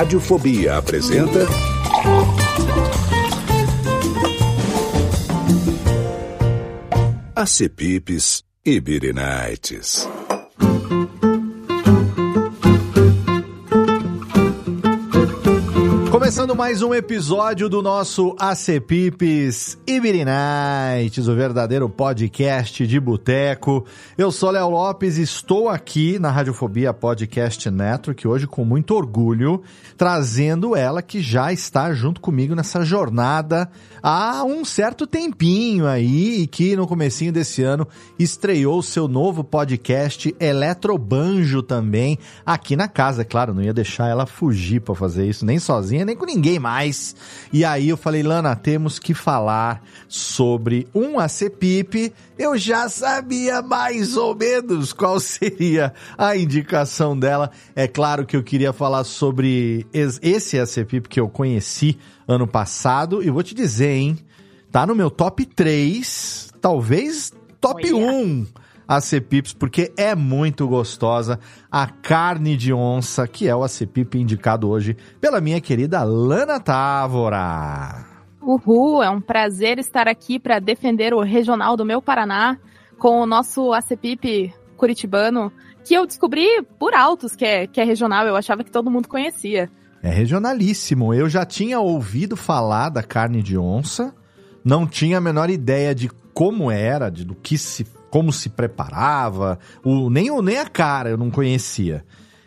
[0.00, 1.46] Radiofobia apresenta.
[7.36, 10.08] Acepipes e Birinites.
[16.30, 23.84] Começando mais um episódio do nosso ACPIPs Ibirinites, o verdadeiro podcast de boteco.
[24.16, 29.60] Eu sou Léo Lopes estou aqui na Radiofobia Podcast Network hoje com muito orgulho,
[29.96, 33.68] trazendo ela que já está junto comigo nessa jornada
[34.02, 37.86] há um certo tempinho aí e que no comecinho desse ano
[38.18, 43.22] estreou seu novo podcast Eletrobanjo também aqui na casa.
[43.22, 46.58] É claro, não ia deixar ela fugir para fazer isso, nem sozinha, nem com ninguém
[46.58, 47.16] mais.
[47.50, 52.12] E aí eu falei, Lana, temos que falar sobre um ACPIP.
[52.38, 57.50] Eu já sabia mais ou menos qual seria a indicação dela.
[57.74, 61.98] É claro que eu queria falar sobre esse ACPIP que eu conheci
[62.28, 63.22] ano passado.
[63.22, 64.18] E vou te dizer, hein?
[64.70, 68.06] Tá no meu top 3, talvez top Olha.
[68.06, 68.46] 1
[68.90, 71.38] ACPIPs, porque é muito gostosa
[71.70, 78.04] a carne de onça, que é o ACPIP indicado hoje pela minha querida Lana Távora.
[78.42, 82.58] Uhul, é um prazer estar aqui para defender o regional do meu Paraná
[82.98, 85.52] com o nosso ACPIP curitibano,
[85.84, 89.06] que eu descobri por altos que é, que é regional, eu achava que todo mundo
[89.06, 89.70] conhecia.
[90.02, 91.14] É regionalíssimo.
[91.14, 94.12] Eu já tinha ouvido falar da carne de onça,
[94.64, 99.58] não tinha a menor ideia de como era, de do que se, como se preparava,
[99.84, 102.04] o, nem, o, nem a cara eu não conhecia.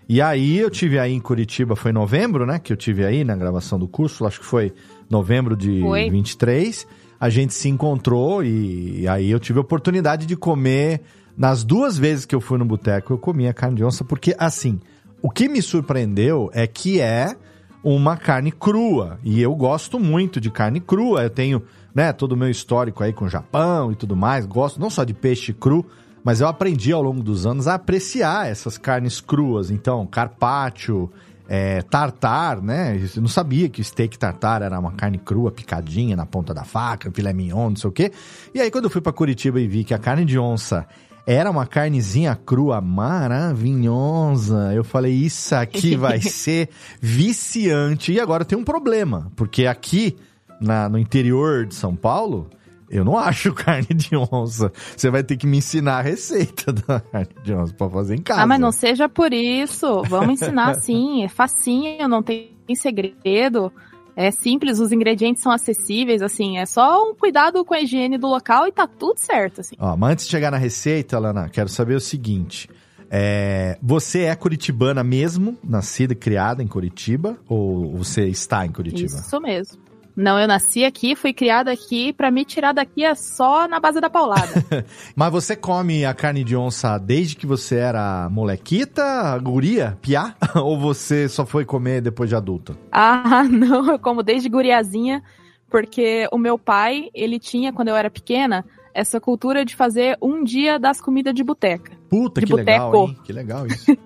[0.07, 2.59] E aí eu tive aí em Curitiba, foi em novembro, né?
[2.59, 4.73] Que eu tive aí na gravação do curso, acho que foi
[5.09, 6.09] novembro de foi.
[6.09, 6.85] 23.
[7.19, 11.01] A gente se encontrou e, e aí eu tive a oportunidade de comer.
[11.35, 14.35] Nas duas vezes que eu fui no boteco, eu comi a carne de onça, porque
[14.37, 14.79] assim,
[15.21, 17.35] o que me surpreendeu é que é
[17.83, 19.19] uma carne crua.
[19.23, 21.23] E eu gosto muito de carne crua.
[21.23, 21.63] Eu tenho,
[21.93, 24.45] né, todo o meu histórico aí com o Japão e tudo mais.
[24.45, 25.85] Gosto não só de peixe cru,
[26.23, 29.69] mas eu aprendi ao longo dos anos a apreciar essas carnes cruas.
[29.69, 31.11] Então, carpaccio,
[31.47, 32.97] é, tartar, né?
[33.15, 36.63] Eu não sabia que o steak tartar era uma carne crua, picadinha na ponta da
[36.63, 38.11] faca, filé mignon, não sei o quê.
[38.53, 40.87] E aí, quando eu fui para Curitiba e vi que a carne de onça
[41.25, 44.73] era uma carnezinha crua maravilhosa.
[44.73, 46.69] Eu falei, isso aqui vai ser
[47.01, 48.11] viciante.
[48.11, 50.17] E agora tem um problema, porque aqui
[50.63, 52.49] na, no interior de São Paulo,
[52.89, 54.71] eu não acho carne de onça.
[54.95, 58.21] Você vai ter que me ensinar a receita da carne de onça para fazer em
[58.21, 58.41] casa.
[58.41, 60.03] Ah, mas não seja por isso.
[60.03, 61.23] Vamos ensinar sim.
[61.23, 63.71] É facinho, não tem segredo.
[64.15, 68.27] É simples, os ingredientes são acessíveis, assim, é só um cuidado com a higiene do
[68.27, 69.75] local e tá tudo certo, assim.
[69.79, 72.69] Ó, mas antes de chegar na receita, Lana, quero saber o seguinte.
[73.09, 79.19] É, você é curitibana mesmo, nascida e criada em Curitiba, ou você está em Curitiba?
[79.19, 79.82] Isso mesmo.
[80.15, 83.99] Não, eu nasci aqui, fui criada aqui, para me tirar daqui é só na base
[83.99, 84.63] da paulada.
[85.15, 90.35] Mas você come a carne de onça desde que você era molequita, guria, piá?
[90.55, 92.77] Ou você só foi comer depois de adulta?
[92.91, 95.23] Ah, não, eu como desde guriazinha,
[95.69, 98.63] porque o meu pai, ele tinha, quando eu era pequena,
[98.93, 101.91] essa cultura de fazer um dia das comidas de boteca.
[102.07, 102.69] Puta, de que boteco.
[102.69, 103.17] legal, hein?
[103.23, 103.97] Que legal isso.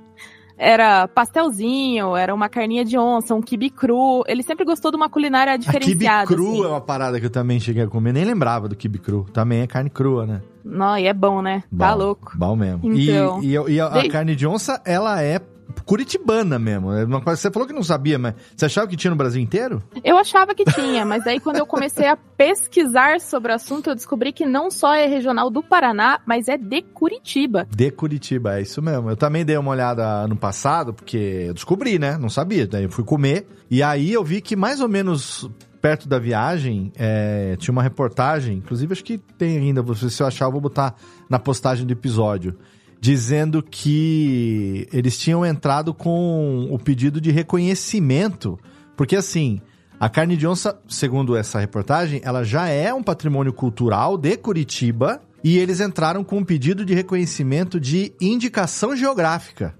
[0.57, 4.23] Era pastelzinho, era uma carninha de onça, um quibe cru.
[4.27, 6.23] Ele sempre gostou de uma culinária diferenciada.
[6.23, 6.63] A quibe cru assim.
[6.63, 9.25] é uma parada que eu também cheguei a comer, nem lembrava do quibe cru.
[9.31, 10.41] Também é carne crua, né?
[10.65, 11.61] Não, e é bom, né?
[11.61, 12.31] Tá bom, tá louco.
[12.35, 12.81] Bom mesmo.
[12.93, 15.39] Então, e, e, e a, a carne de onça, ela é
[15.85, 16.91] curitibana mesmo.
[16.93, 19.41] É uma coisa você falou que não sabia, mas você achava que tinha no Brasil
[19.41, 19.81] inteiro?
[20.03, 23.95] Eu achava que tinha, mas aí quando eu comecei a pesquisar sobre o assunto, eu
[23.95, 27.67] descobri que não só é regional do Paraná, mas é de Curitiba.
[27.69, 29.09] De Curitiba, é isso mesmo.
[29.09, 32.17] Eu também dei uma olhada ano passado, porque eu descobri, né?
[32.17, 32.67] Não sabia.
[32.67, 33.47] Daí eu fui comer.
[33.69, 35.49] E aí eu vi que mais ou menos
[35.81, 40.45] perto da viagem, é, tinha uma reportagem, inclusive acho que tem ainda, se eu achar,
[40.45, 40.95] eu vou botar
[41.29, 42.57] na postagem do episódio
[42.99, 48.59] dizendo que eles tinham entrado com o pedido de reconhecimento,
[48.95, 49.61] porque assim,
[49.99, 55.19] A carne de onça, segundo essa reportagem, ela já é um patrimônio cultural de Curitiba
[55.43, 59.73] e eles entraram com um pedido de reconhecimento de indicação geográfica.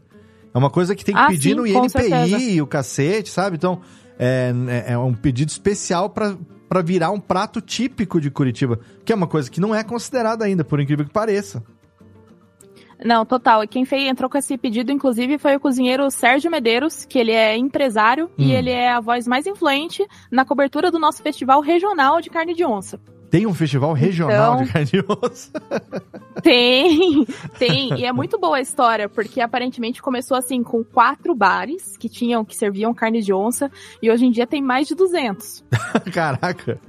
[0.51, 2.63] É uma coisa que tem que Ah, pedir sim, no INPI certeza.
[2.63, 3.57] o cacete, sabe?
[3.57, 3.79] Então,
[4.17, 4.51] é,
[4.87, 6.35] é- é um pedido especial para
[6.67, 10.43] para virar um prato típico de Curitiba, que é uma coisa que não é considerada
[10.43, 11.63] ainda, por incrível que pareça.
[13.03, 13.63] Não, total.
[13.63, 17.31] E quem fez, entrou com esse pedido, inclusive, foi o cozinheiro Sérgio Medeiros, que ele
[17.31, 18.43] é empresário Hum.
[18.43, 22.53] e ele é a voz mais influente na cobertura do nosso festival regional de carne
[22.55, 22.99] de onça.
[23.29, 25.51] Tem um festival regional Então- de carne de onça.
[26.41, 27.25] Tem,
[27.57, 27.99] tem.
[27.99, 32.45] E é muito boa a história, porque aparentemente começou assim com quatro bares que tinham,
[32.45, 33.71] que serviam carne de onça,
[34.01, 35.63] e hoje em dia tem mais de 200.
[36.13, 36.79] Caraca.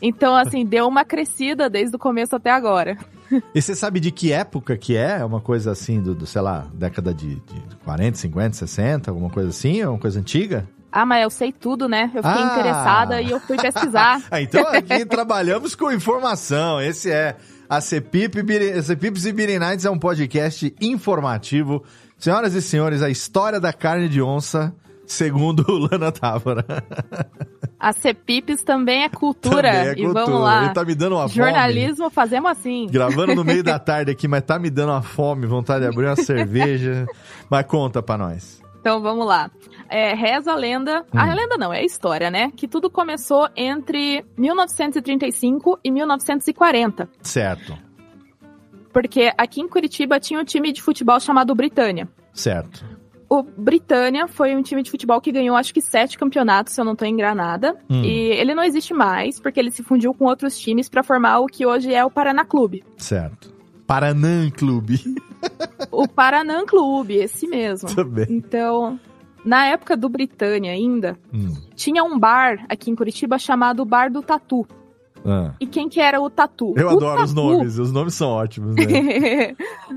[0.00, 2.98] Então, assim, deu uma crescida desde o começo até agora.
[3.54, 5.18] E você sabe de que época que é?
[5.20, 9.30] É uma coisa assim, do, do, sei lá, década de, de 40, 50, 60, alguma
[9.30, 9.80] coisa assim?
[9.80, 10.68] É uma coisa antiga?
[10.92, 12.10] Ah, mas eu sei tudo, né?
[12.14, 12.52] Eu fiquei Ah.
[12.52, 14.20] interessada e eu fui pesquisar.
[14.30, 16.80] Ah, então aqui trabalhamos com informação.
[16.80, 17.36] Esse é
[17.68, 18.34] a Cepip,
[18.82, 21.84] Cepips e Nights é um podcast informativo.
[22.18, 24.74] Senhoras e senhores, a história da carne de onça,
[25.10, 26.64] segundo o Lana Távora.
[27.78, 29.72] A Cepipes também é cultura.
[29.72, 30.24] Também é E cultura.
[30.26, 30.64] vamos lá.
[30.64, 31.34] Ele tá me dando uma fome.
[31.34, 32.86] Jornalismo fazemos assim.
[32.90, 36.06] Gravando no meio da tarde aqui, mas tá me dando uma fome, vontade de abrir
[36.06, 37.06] uma cerveja.
[37.48, 38.60] Mas conta pra nós.
[38.80, 39.50] Então vamos lá.
[39.88, 41.04] É, reza a lenda.
[41.12, 41.18] Hum.
[41.18, 42.50] A lenda não, é a história, né?
[42.54, 47.08] Que tudo começou entre 1935 e 1940.
[47.22, 47.76] Certo,
[48.92, 52.06] Porque aqui em Curitiba tinha um time de futebol chamado Britânia.
[52.32, 52.99] certo.
[53.30, 56.84] O Britânia foi um time de futebol que ganhou acho que sete campeonatos, se eu
[56.84, 57.76] não tô enganada.
[57.88, 58.02] Hum.
[58.02, 61.46] E ele não existe mais, porque ele se fundiu com outros times pra formar o
[61.46, 62.82] que hoje é o Paraná Clube.
[62.96, 63.54] Certo.
[63.86, 64.98] Paranã Clube.
[65.90, 67.88] O Paraná Clube, esse mesmo.
[67.94, 68.26] Também.
[68.28, 69.00] Então,
[69.42, 71.54] na época do Britânia ainda, Hum.
[71.74, 74.66] tinha um bar aqui em Curitiba chamado Bar do Tatu.
[75.24, 75.52] Ah.
[75.60, 76.72] E quem que era o Tatu?
[76.76, 78.84] Eu o adoro os Tatu- nomes, os nomes são ótimos, né?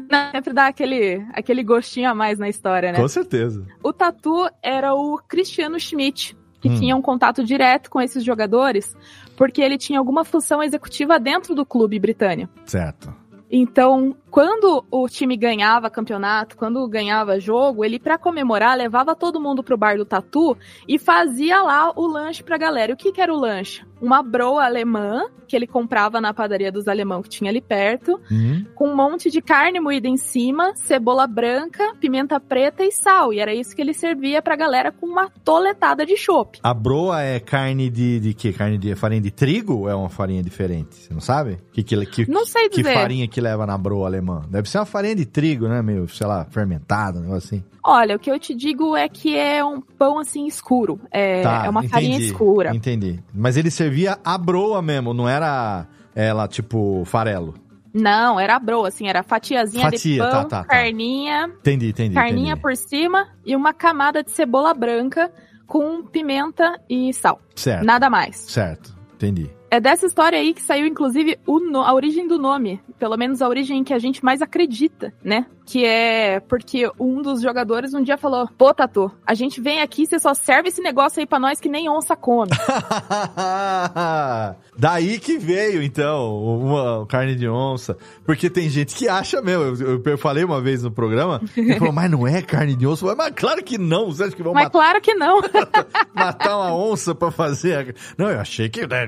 [0.09, 2.99] Não, sempre dá aquele, aquele gostinho a mais na história, né?
[2.99, 3.65] Com certeza.
[3.83, 6.75] O Tatu era o Cristiano Schmidt, que Hum.
[6.79, 8.95] tinha um contato direto com esses jogadores,
[9.37, 12.49] porque ele tinha alguma função executiva dentro do clube Britânia.
[12.65, 13.13] Certo.
[13.51, 19.61] Então, quando o time ganhava campeonato, quando ganhava jogo, ele, pra comemorar, levava todo mundo
[19.63, 20.57] pro bar do Tatu
[20.87, 22.91] e fazia lá o lanche pra galera.
[22.91, 23.85] E o que, que era o lanche?
[24.01, 28.65] Uma broa alemã, que ele comprava na padaria dos alemão que tinha ali perto, Hum.
[28.73, 33.31] com um monte de carne moída em cima, cebola branca, pimenta preta e sal.
[33.31, 36.59] E era isso que ele servia pra galera com uma toletada de chopp.
[36.63, 38.51] A broa é carne de, de quê?
[38.51, 40.95] Carne de farinha de trigo ou é uma farinha diferente?
[40.95, 41.59] Você não sabe?
[41.71, 42.95] Que, que, que, Não sei que dizer.
[42.95, 44.22] farinha que leva na broa alemã?
[44.49, 45.81] Deve ser uma farinha de trigo, né?
[45.81, 47.63] Meio, sei lá, fermentada, um negócio assim.
[47.83, 50.99] Olha, o que eu te digo é que é um pão assim escuro.
[51.11, 52.75] É, Tá, é uma farinha entendi, escura.
[52.75, 53.19] Entendi.
[53.33, 55.85] Mas ele servia a broa mesmo, não era
[56.15, 57.53] ela, tipo, farelo.
[57.93, 60.63] Não, era a broa, assim, era fatiazinha de Fatia, pão, tá, tá, tá.
[60.63, 62.15] carninha, Entendi, entendi.
[62.15, 62.61] carninha entendi.
[62.61, 65.31] por cima e uma camada de cebola branca
[65.67, 67.39] com pimenta e sal.
[67.55, 68.37] Certo, Nada mais.
[68.37, 68.93] certo.
[69.13, 69.49] Entendi.
[69.75, 72.79] É dessa história aí que saiu, inclusive, o no- a origem do nome.
[72.99, 75.47] Pelo menos a origem que a gente mais acredita, né?
[75.65, 80.05] Que é porque um dos jogadores um dia falou: Pô, Tatu, a gente vem aqui,
[80.05, 82.51] você só serve esse negócio aí pra nós que nem onça come.
[84.77, 87.97] Daí que veio, então, uma carne de onça.
[88.25, 89.63] Porque tem gente que acha mesmo.
[89.83, 93.01] Eu, eu falei uma vez no programa, ele falou, mas não é carne de onça?
[93.01, 94.07] Falei, Mas claro que não.
[94.07, 95.41] Você acha que vão Mas matar, claro que não.
[96.13, 97.77] matar uma onça pra fazer?
[97.89, 99.07] a- Não, eu achei que, né,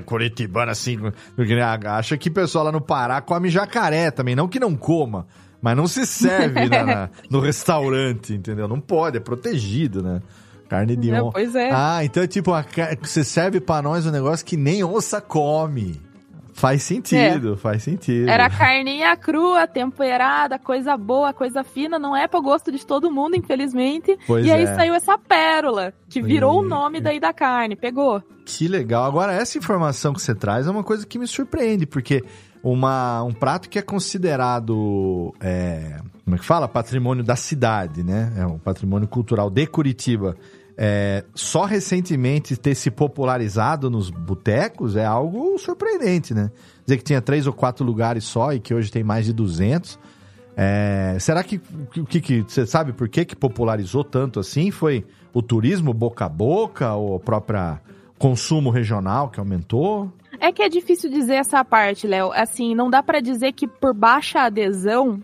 [0.56, 0.98] Curitibano assim,
[1.86, 4.34] acha que o pessoal lá no Pará come jacaré também.
[4.34, 5.26] Não que não coma,
[5.60, 8.66] mas não se serve na- na- no restaurante, entendeu?
[8.68, 10.20] Não pode, é protegido, né?
[10.68, 11.32] Carne de É, onça.
[11.32, 11.70] pois é.
[11.72, 12.64] Ah, então é tipo, a
[13.00, 16.00] você serve pra nós um negócio que nem onça come.
[16.56, 18.30] Faz sentido, faz sentido.
[18.30, 18.32] É.
[18.32, 23.36] Era carninha crua, temperada, coisa boa, coisa fina, não é pro gosto de todo mundo,
[23.36, 24.18] infelizmente.
[24.26, 24.74] Pois e aí é.
[24.74, 28.22] saiu essa pérola, que virou o E- nome daí da carne, pegou.
[28.46, 29.04] Que legal.
[29.04, 32.24] Agora, essa informação que você traz é uma coisa que me surpreende, porque
[32.62, 36.66] uma, um prato que é considerado, é, como é que fala?
[36.66, 38.32] Patrimônio da cidade, né?
[38.34, 40.34] É um patrimônio cultural de Curitiba.
[40.78, 46.50] É, só recentemente ter se popularizado nos botecos é algo surpreendente, né?
[46.84, 49.98] Dizer que tinha três ou quatro lugares só e que hoje tem mais de 200.
[50.54, 51.60] É, será que
[51.96, 54.70] o que, que você sabe por que que popularizou tanto assim?
[54.70, 57.78] Foi o turismo boca a boca ou o próprio
[58.18, 60.12] consumo regional que aumentou?
[60.38, 62.32] É que é difícil dizer essa parte, Léo.
[62.32, 65.22] Assim, não dá pra dizer que por baixa adesão,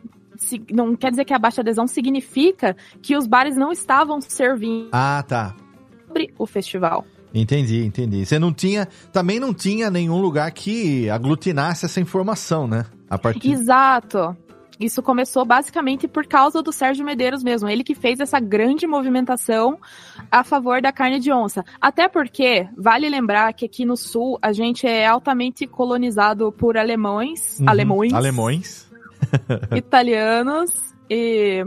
[0.70, 5.24] não quer dizer que a baixa adesão significa que os bares não estavam servindo Ah,
[5.26, 5.54] tá.
[6.06, 7.04] sobre o festival.
[7.34, 8.26] Entendi, entendi.
[8.26, 12.84] Você não tinha, também não tinha nenhum lugar que aglutinasse essa informação, né?
[13.08, 14.36] A partir Exato.
[14.80, 17.68] Isso começou basicamente por causa do Sérgio Medeiros mesmo.
[17.68, 19.78] Ele que fez essa grande movimentação
[20.30, 21.64] a favor da carne de onça.
[21.80, 27.60] Até porque, vale lembrar que aqui no sul a gente é altamente colonizado por alemães,
[27.60, 27.68] Uhum.
[27.68, 28.91] alemões, Alemões.
[29.76, 30.70] italianos
[31.10, 31.64] e.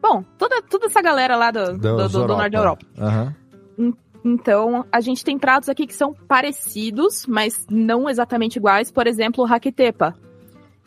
[0.00, 2.84] Bom, toda, toda essa galera lá do, do, do- do norte da Europa.
[2.98, 3.34] Aham.
[4.24, 8.90] Então, a gente tem pratos aqui que são parecidos, mas não exatamente iguais.
[8.90, 10.14] Por exemplo, o raquetepa,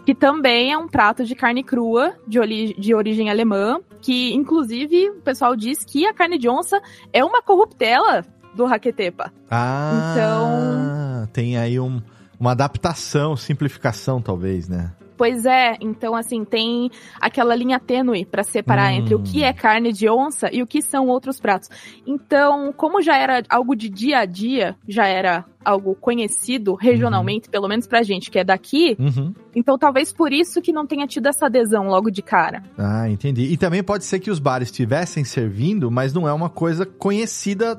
[0.05, 5.21] que também é um prato de carne crua, de, de origem alemã, que inclusive o
[5.21, 6.81] pessoal diz que a carne de onça
[7.11, 8.23] é uma corruptela
[8.55, 9.33] do raquetepa.
[9.51, 12.01] Ah, Então- tem aí um-
[12.39, 14.91] uma adaptação, simplificação, talvez, né?
[15.17, 16.89] Pois é, então assim, tem
[17.21, 18.95] aquela linha tênue para separar Hum.
[18.97, 21.69] entre o que é carne de onça e o que são outros pratos.
[22.05, 27.67] Então, como já era algo de dia a dia, já era algo conhecido regionalmente, pelo
[27.67, 29.33] menos pra gente que é daqui, Uhum.
[29.55, 32.61] então talvez por isso que não tenha tido essa adesão logo de cara.
[32.77, 33.43] Ah, entendi.
[33.51, 37.75] E também pode ser que os bares estivessem servindo, mas não é uma coisa conhecida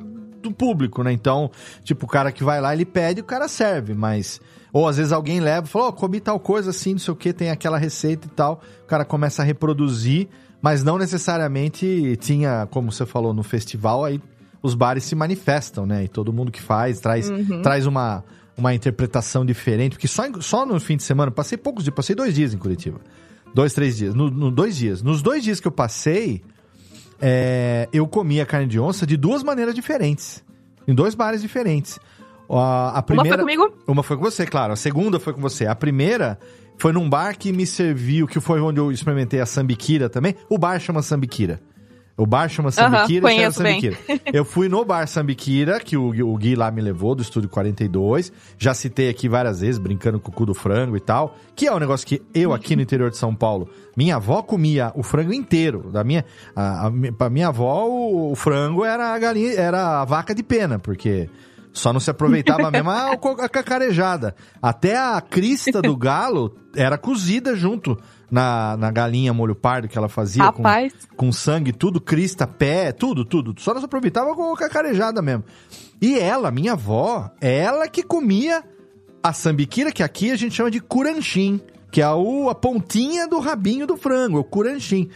[0.48, 1.12] do público, né?
[1.12, 1.50] Então,
[1.84, 4.40] tipo, o cara que vai lá, ele pede, o cara serve, mas...
[4.72, 7.16] Ou às vezes alguém leva e fala, ó, comi tal coisa assim, não sei o
[7.16, 8.60] que, tem aquela receita e tal.
[8.82, 10.28] O cara começa a reproduzir,
[10.60, 14.20] mas não necessariamente tinha, como você falou, no festival, aí
[14.62, 16.04] os bares se manifestam, né?
[16.04, 17.62] E todo mundo que faz, traz, Uhum.
[17.62, 18.22] traz uma,
[18.56, 19.92] uma interpretação diferente.
[19.92, 23.00] Porque só, só no fim de semana, passei poucos dias, passei dois dias em Curitiba.
[23.54, 24.14] Dois, três dias.
[24.14, 25.02] No, no- dois dias.
[25.02, 26.42] Nos dois dias que eu passei,
[27.20, 30.44] é, eu comi a carne de onça de duas maneiras diferentes.
[30.87, 31.99] Em dois bares diferentes.
[32.49, 33.28] A, a Uma primeira.
[33.37, 33.75] foi comigo?
[33.87, 34.73] Uma foi com você, claro.
[34.73, 35.66] A segunda foi com você.
[35.66, 36.38] A primeira
[36.78, 40.37] foi num bar que me serviu, que foi onde eu experimentei a sambiquira também.
[40.49, 41.61] O bar chama sambiquira.
[42.18, 43.50] O bar chama sambiquira bem.
[43.50, 43.96] sambiquira.
[44.32, 47.49] Eu fui no bar sambiquira, que o, Gui- o Gui lá me levou, do Estúdio
[47.50, 48.32] 42.
[48.56, 51.37] Já citei aqui várias vezes, brincando com o cu do frango e tal.
[51.54, 54.92] Que é um negócio que eu aqui no interior de São Paulo, minha avó comia
[54.94, 55.90] o frango inteiro.
[55.92, 60.04] Da minha, a, a, pra minha avó, o, o frango era a galinha, era a
[60.06, 61.28] vaca de pena, porque...
[61.73, 64.35] Só não se aproveitava mesmo a, a cacarejada.
[64.62, 67.99] Até a crista do galo era cozida junto
[68.30, 70.50] na, na galinha molho pardo que ela fazia.
[70.52, 73.54] com- Rapaz, com sangue, tudo, crista, pé, tudo, tudo.
[73.61, 75.45] Só se aproveitava com a cacarejada mesmo.
[76.00, 78.62] E ela, minha avó, ela que comia
[79.23, 83.38] a sambiquira, que aqui a gente chama de curanchim, que é o, a pontinha do
[83.38, 85.09] rabinho do frango, o curanchim.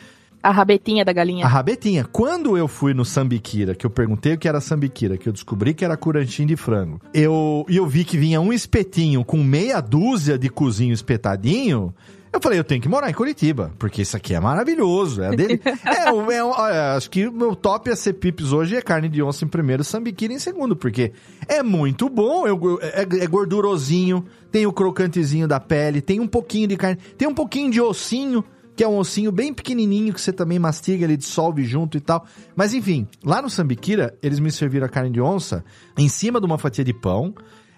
[0.43, 1.45] a rabetinha da galinha.
[1.45, 2.05] A rabetinha.
[2.05, 5.75] Quando eu fui no sambiquira, que eu perguntei o que era sambiquira, que eu descobri
[5.75, 9.81] que era curanchim de frango, eu, e eu vi que vinha um espetinho com meia
[9.83, 11.95] dúzia de cozinho espetadinho,
[12.33, 15.23] eu falei, eu tenho que morar em Curitiba, porque isso aqui é maravilhoso.
[15.23, 15.61] É dele.
[15.85, 19.09] é, o- é, o- é, acho que o meu top AC Pips hoje é carne
[19.09, 21.13] de onça em primeiro, sambiquira em segundo, porque
[21.49, 26.69] é muito bom, eu- é, é gordurosinho, tem o crocantezinho da pele, tem um pouquinho
[26.69, 28.45] de carne, tem um pouquinho de ossinho,
[28.77, 32.25] que é um ossinho bem pequenininho que você também mastiga, ele dissolve junto e tal.
[32.57, 35.65] Mas enfim, lá no Sambiquira, eles me serviram a carne de onça
[35.99, 37.35] em cima de uma fatia de pão,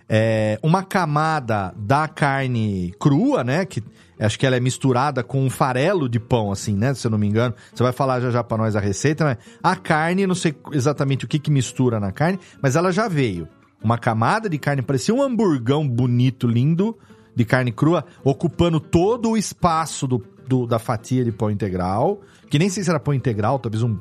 [0.09, 3.65] é, uma camada da carne crua, né?
[3.65, 3.83] Que
[4.25, 6.95] acho que ela é misturada com um farelo de pão, assim, né?
[6.95, 7.55] Se eu não me engano.
[7.75, 9.37] Você vai falar já já pra nós a receita, né?
[9.63, 13.49] A carne, não sei exatamente o que que mistura na carne, mas ela já veio.
[13.83, 16.97] Uma camada de carne, parecia um hamburgão bonito, lindo,
[17.35, 22.21] de carne crua, ocupando todo o espaço do, do- da fatia de pão integral.
[22.49, 23.99] Que nem sei se era pão integral, talvez um.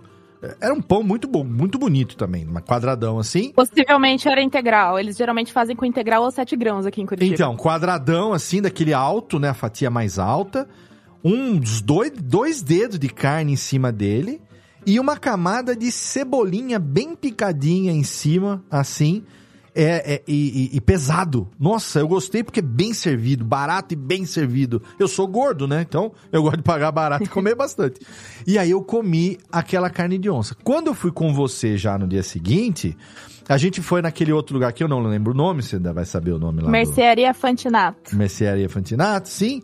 [0.60, 3.52] Era um pão muito bom, muito bonito também, um quadradão assim.
[3.52, 4.98] Possivelmente era integral.
[4.98, 7.34] Eles geralmente fazem com integral ou 7 grãos aqui em Curitiba.
[7.34, 9.50] Então, quadradão assim, daquele alto, né?
[9.50, 10.68] A fatia mais alta.
[11.24, 14.42] Uns dois, dois dedos de carne em cima dele.
[14.84, 19.24] E uma camada de cebolinha bem picadinha em cima, assim.
[19.74, 21.48] É, é- e, e- pesado.
[21.60, 24.82] Nossa, eu gostei porque é bem servido, barato e bem servido.
[25.00, 25.82] Eu sou gordo, né?
[25.88, 28.00] Então eu gosto de pagar barato e comer bastante.
[28.46, 30.56] E aí eu comi aquela carne de onça.
[30.64, 32.98] Quando eu fui com você já no dia seguinte,
[33.48, 36.04] a gente foi naquele outro lugar que eu não lembro o nome, você ainda vai
[36.06, 36.66] saber o nome lá.
[36.66, 38.16] do- Mercearia Fantinato.
[38.16, 39.62] Mercearia Fantinato, sim.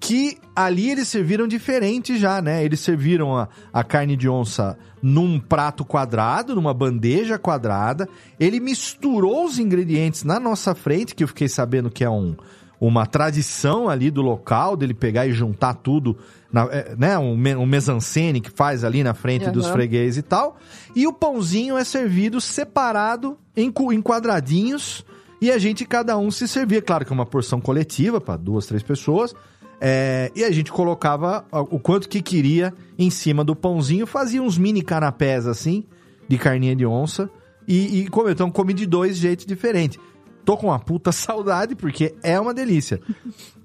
[0.00, 2.62] Que ali eles serviram diferente já, né?
[2.64, 8.08] Eles serviram a, a carne de onça num prato quadrado, numa bandeja quadrada.
[8.40, 12.34] Ele misturou os ingredientes na nossa frente, que eu fiquei sabendo que é um,
[12.80, 16.16] uma tradição ali do local, dele pegar e juntar tudo,
[16.50, 17.18] na- é, né?
[17.18, 19.74] Um, um mesancene que faz ali na frente dos Aham.
[19.74, 20.56] freguês e tal.
[20.96, 25.04] E o pãozinho é servido separado em, em quadradinhos.
[25.38, 26.80] E a gente, cada um, se servia.
[26.80, 29.34] Claro que é uma porção coletiva para duas, três pessoas.
[29.80, 34.06] É, e a gente colocava o quanto que queria em cima do pãozinho.
[34.06, 35.84] Fazia uns mini canapés assim,
[36.28, 37.28] de carninha de onça.
[37.66, 39.98] E, e então comi de dois jeitos diferentes.
[40.44, 43.00] Tô com uma puta saudade, porque é uma delícia.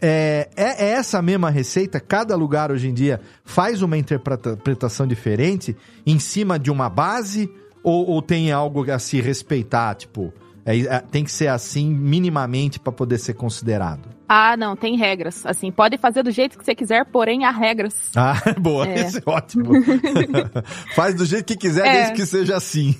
[0.01, 5.75] É, é, é essa mesma receita, cada lugar hoje em dia faz uma interpretação diferente
[6.05, 7.51] em cima de uma base
[7.83, 10.33] ou, ou tem algo a se respeitar, tipo,
[10.65, 14.18] é, é, tem que ser assim minimamente para poder ser considerado.
[14.31, 15.43] Ah, não, tem regras.
[15.43, 18.11] Assim, pode fazer do jeito que você quiser, porém há regras.
[18.15, 19.07] Ah, boa, é.
[19.07, 19.71] isso é ótimo.
[20.93, 21.93] Faz do jeito que quiser, é.
[21.93, 22.95] desde que seja assim.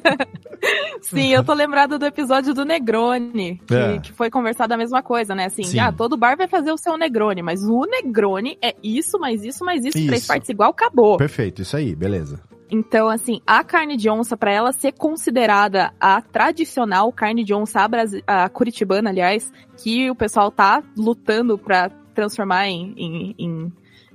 [1.00, 3.98] Sim, eu tô lembrada do episódio do Negroni, que, é.
[3.98, 5.46] que foi conversado a mesma coisa, né?
[5.46, 5.78] Assim, Sim.
[5.78, 9.64] ah, todo bar vai fazer o seu Negroni, mas o Negroni é isso, mais isso,
[9.64, 10.06] mais isso, isso.
[10.06, 11.16] três partes igual, acabou.
[11.16, 12.38] Perfeito, isso aí, beleza.
[12.70, 17.80] Então, assim, a carne de onça, para ela ser considerada a tradicional carne de onça,
[17.80, 23.72] a, a, curitibana, aliás, que o pessoal tá lutando para transformar em, em, em,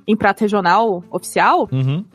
[0.08, 2.06] em, prato regional oficial, uhum.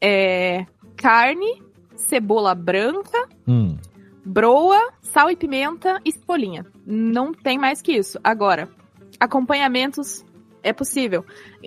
[0.00, 0.64] é
[0.96, 1.62] carne,
[1.96, 3.76] cebola branca, hum.
[4.24, 6.64] broa, sal e pimenta e espolinha.
[6.86, 8.18] Não tem mais que isso.
[8.24, 8.70] Agora,
[9.20, 10.24] acompanhamentos
[10.62, 11.24] é possível.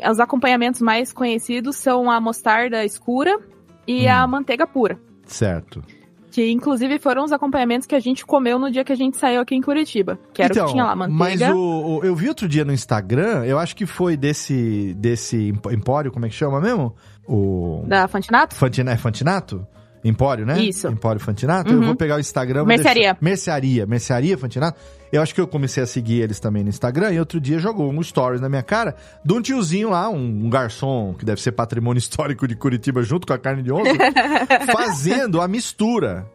[0.09, 3.39] Os acompanhamentos mais conhecidos são a mostarda escura,
[3.88, 4.12] e hum.
[4.12, 5.00] a manteiga pura.
[5.25, 5.84] Certo.
[6.32, 9.41] Que inclusive foram os acompanhamentos que a gente comeu no dia que a gente saiu
[9.41, 10.20] aqui em Curitiba.
[10.34, 11.48] Que era então, o que então, tinha lá, manteiga.
[11.48, 15.53] Mas o, o, eu vi outro dia no Instagram, eu acho que foi desse, desse
[15.72, 16.96] empório, como é que chama mesmo?
[17.27, 17.84] O...
[17.88, 18.53] Da Fantinato?
[18.53, 19.65] Fantina, é Fantinato?
[20.07, 20.59] Empório, né?
[20.59, 20.87] Isso.
[20.87, 21.71] Empório Fantinato.
[21.71, 21.81] Uhum.
[21.81, 22.65] Eu vou pegar o Instagram.
[22.65, 23.13] Mercearia.
[23.13, 23.17] Deixar...
[23.21, 23.85] Mercearia.
[23.85, 24.79] Mercearia Fantinato.
[25.11, 27.89] Eu acho que eu comecei a seguir eles também no Instagram e outro dia jogou
[27.91, 31.53] um stories na minha cara de um tiozinho lá, um, um garçom que deve ser
[31.53, 33.91] patrimônio histórico de Curitiba junto com a carne de onça,
[34.71, 36.25] fazendo a mistura.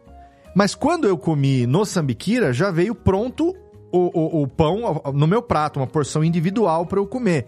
[0.55, 3.55] Mas quando eu comi no Sambiquira, já veio pronto
[3.91, 7.45] o, o, o pão no meu prato, uma porção individual para eu comer.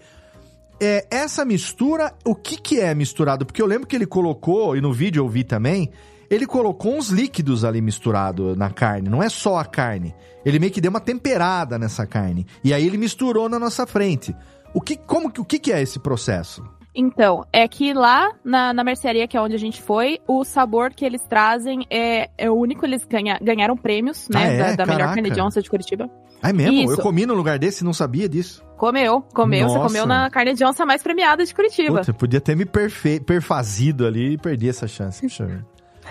[0.80, 3.46] É, essa mistura, o que, que é misturado?
[3.46, 5.90] Porque eu lembro que ele colocou, e no vídeo eu vi também,
[6.30, 10.14] ele colocou uns líquidos ali misturado na carne, não é só a carne.
[10.44, 12.46] Ele meio que deu uma temperada nessa carne.
[12.62, 14.34] E aí ele misturou na nossa frente.
[14.72, 16.62] O que, como, o que, que é esse processo?
[16.94, 20.90] Então, é que lá na, na mercearia, que é onde a gente foi, o sabor
[20.94, 22.86] que eles trazem é, é único.
[22.86, 24.40] Eles ganha, ganharam prêmios, né?
[24.40, 24.76] Ah, é?
[24.76, 26.10] da, da melhor carne de onça de Curitiba.
[26.42, 26.72] Ah, é mesmo?
[26.72, 26.92] Isso.
[26.94, 28.64] Eu comi num lugar desse e não sabia disso.
[28.78, 29.66] Comeu, comeu.
[29.66, 29.78] Nossa.
[29.78, 32.02] Você comeu na carne de onça mais premiada de Curitiba.
[32.02, 33.20] Você podia ter me perfe...
[33.20, 35.28] perfazido ali e perdi essa chance.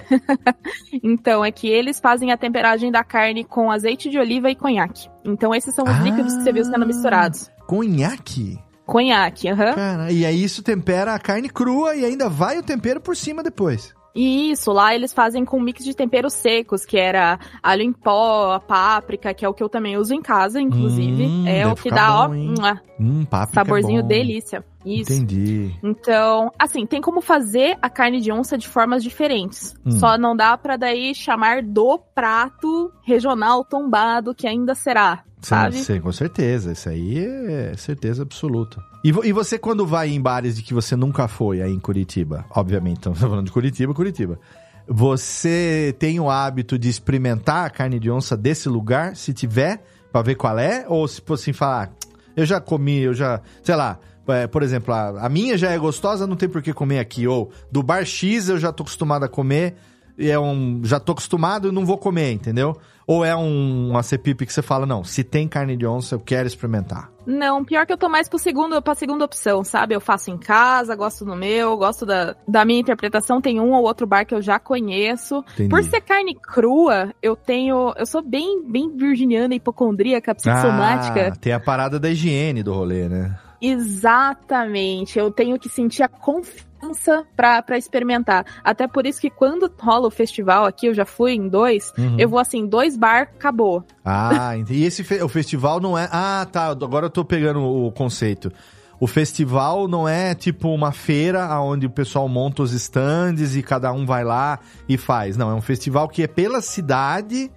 [1.04, 5.10] então, é que eles fazem a temperagem da carne com azeite de oliva e conhaque.
[5.24, 7.50] Então, esses são os ah, líquidos que você viu sendo misturados.
[7.68, 8.60] Conhaque?
[8.86, 9.76] Conhaque, aham.
[9.76, 10.10] Uhum.
[10.10, 13.94] e aí isso tempera a carne crua e ainda vai o tempero por cima depois.
[14.16, 17.92] E isso, lá eles fazem com um mix de temperos secos, que era alho em
[17.92, 21.26] pó, páprica, que é o que eu também uso em casa, inclusive.
[21.26, 24.64] Hum, é o que dá, bom, ó, hum, saborzinho é delícia.
[24.86, 25.12] Isso.
[25.12, 25.76] Entendi.
[25.84, 29.76] Então, assim, tem como fazer a carne de onça de formas diferentes.
[29.86, 29.92] Hum.
[29.92, 35.78] Só não dá para daí chamar do prato regional tombado que ainda será sabe?
[35.78, 36.72] Sim, com certeza.
[36.72, 38.84] Isso aí é certeza absoluta.
[39.04, 42.46] E, e, você, quando vai em bares de que você nunca foi aí em Curitiba,
[42.50, 44.40] obviamente, estamos falando de Curitiba, Curitiba.
[44.88, 50.22] Você tem o hábito de experimentar a carne de onça desse lugar, se tiver, para
[50.22, 50.86] ver qual é?
[50.88, 54.94] Ou se assim falar, ah, eu já comi, eu já, sei lá, é, por exemplo,
[54.94, 57.28] a, a, minha já é gostosa, não tem por que comer aqui.
[57.28, 59.76] Ou do bar X eu já tô acostumado a comer,
[60.18, 62.78] e é um, já tô acostumado e não vou comer, entendeu?
[63.06, 66.20] Ou é um, uma cepipe que você fala, não, se tem carne de onça, eu
[66.20, 67.12] quero experimentar?
[67.26, 69.94] Não, pior que eu tô mais pro segundo, pra segunda opção, sabe?
[69.94, 73.42] Eu faço em casa, gosto do meu, gosto da, da minha interpretação.
[73.42, 75.44] Tem um ou outro bar que eu já conheço.
[75.54, 75.70] Entendi.
[75.70, 77.94] Por ser carne crua, eu tenho.
[77.98, 81.30] Eu sou bem, bem virginiana, hipocondríaca, psicossomática.
[81.34, 83.36] Ah, tem a parada da higiene do rolê, né?
[83.62, 85.18] Exatamente.
[85.18, 88.46] Eu tenho que sentir a confiança para experimentar.
[88.64, 92.16] Até por isso que quando rola o festival aqui, eu já fui em dois, uhum.
[92.20, 93.84] eu vou assim, dois bar, acabou.
[94.04, 96.08] Ah, e esse fe o festival não é.
[96.12, 96.68] Ah, tá.
[96.68, 98.52] Agora eu tô pegando o conceito.
[99.00, 103.92] O festival não é tipo uma feira onde o pessoal monta os stands e cada
[103.92, 105.36] um vai lá e faz.
[105.36, 107.52] Não, é um festival que é pela cidade.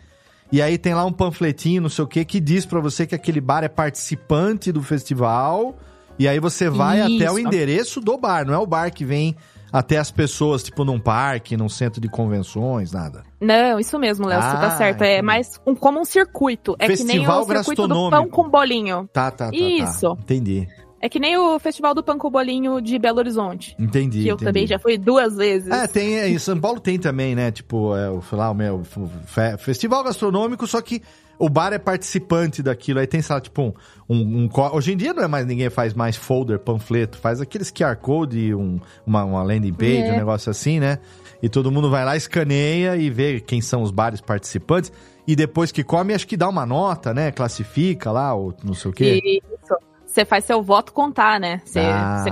[0.50, 3.14] E aí tem lá um panfletinho, não sei o que, que diz para você que
[3.14, 5.76] aquele bar é participante do festival
[6.18, 7.16] e aí você vai Isso.
[7.16, 9.36] até o endereço do bar, não é o bar que vem
[9.72, 13.22] até as pessoas, tipo num parque, num centro de convenções, nada.
[13.40, 15.02] Não, isso mesmo, Léo, ah, você tá certo.
[15.02, 16.74] É mais um, como um circuito.
[16.78, 19.08] É Festival que nem o circuito do pão com bolinho.
[19.12, 19.56] Tá, tá, tá.
[19.56, 20.14] Isso.
[20.14, 20.22] Tá.
[20.22, 20.66] Entendi.
[21.00, 23.76] É que nem o Festival do Pão com Bolinho de Belo Horizonte.
[23.78, 24.22] Entendi.
[24.22, 24.44] Que eu entendi.
[24.44, 25.70] também já fui duas vezes.
[25.70, 27.52] É, tem, é, em São Paulo tem também, né?
[27.52, 28.82] Tipo, é, lá, o meu
[29.58, 31.00] festival gastronômico, só que
[31.38, 32.98] o bar é participante daquilo.
[33.00, 35.70] Aí tem, sei lá, tipo, um, um, um Hoje em dia não é mais ninguém
[35.70, 40.12] faz mais folder, panfleto, faz aqueles QR Code, um, uma, uma landing page, É.
[40.12, 40.98] um negócio assim, né?
[41.42, 44.92] E todo mundo vai lá, escaneia e vê quem são os bares participantes.
[45.26, 47.30] E depois que come, acho que dá uma nota, né?
[47.30, 49.40] Classifica lá, ou não sei o quê.
[49.62, 49.76] Isso.
[50.06, 51.60] Você faz seu voto contar, né?
[51.64, 52.30] Você, Ah, você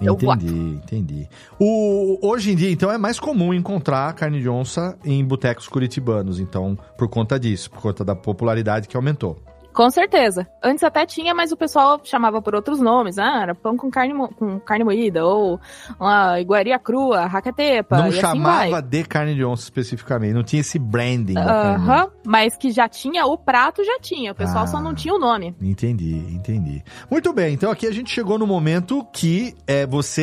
[0.00, 1.28] Entendi, entendi.
[1.58, 6.38] O, hoje em dia, então, é mais comum encontrar carne de onça em botecos curitibanos,
[6.38, 9.38] então, por conta disso, por conta da popularidade que aumentou.
[9.76, 10.48] Com certeza.
[10.62, 13.18] Antes até tinha, mas o pessoal chamava por outros nomes.
[13.18, 15.60] Ah, era pão com carne, com carne moída, ou
[16.00, 17.98] uma iguaria crua, racatepa.
[17.98, 18.82] não assim chamava vai.
[18.82, 21.92] de carne de onça especificamente, não tinha esse branding da carne de onça.
[21.92, 24.32] Aham, mas que já tinha, o prato já tinha.
[24.32, 24.66] O pessoal Ah.
[24.66, 25.54] só não tinha o nome.
[25.60, 26.82] Entendi, entendi.
[27.10, 30.22] Muito bem, então aqui a gente chegou no momento que é, você,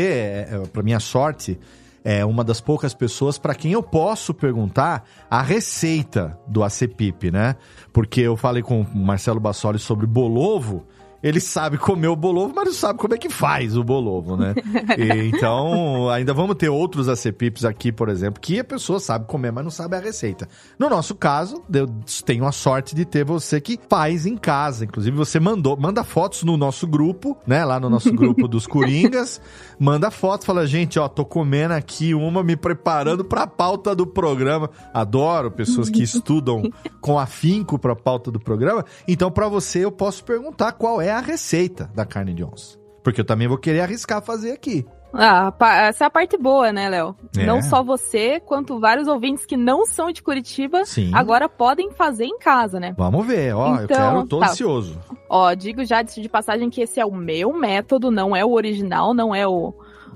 [0.50, 1.60] é, é, para minha sorte,
[2.04, 7.56] é uma das poucas pessoas para quem eu posso perguntar a receita do ACPIP, né?
[7.92, 10.86] Porque eu falei com o Marcelo Bassoli sobre bolovo.
[11.24, 14.54] Ele sabe comer o bolovo, mas não sabe como é que faz o bolovo, né?
[14.98, 19.52] E, então, ainda vamos ter outros ACPIPs aqui, por exemplo, que a pessoa sabe comer,
[19.52, 20.48] mas não sabe a receita.
[20.78, 21.88] No nosso caso, eu
[22.26, 24.84] tenho a sorte de ter você que faz em casa.
[24.84, 27.64] Inclusive, você mandou, manda fotos no nosso grupo, né?
[27.64, 29.40] Lá no nosso grupo dos Coringas.
[29.80, 34.70] Manda foto, fala, gente, ó, tô comendo aqui uma, me preparando pra pauta do programa.
[34.94, 38.86] Adoro pessoas que estudam com afinco pra pauta do programa.
[39.08, 42.78] Então, pra você, eu posso perguntar qual é a receita da carne de onça.
[43.04, 44.86] Porque eu também vou querer arriscar fazer aqui.
[45.16, 45.54] Ah,
[45.88, 47.16] essa é a parte boa, né, Léo?
[47.38, 47.46] É.
[47.46, 51.12] Não só você, quanto vários ouvintes que não são de Curitiba, Sim.
[51.14, 52.96] agora podem fazer em casa, né?
[52.98, 54.48] Vamos ver, ó, eu Então, quero, tô tá.
[54.48, 55.00] ansioso.
[55.30, 58.54] Ó, digo já de de passagem que esse é o meu método, não é o
[58.54, 59.74] original, não é o.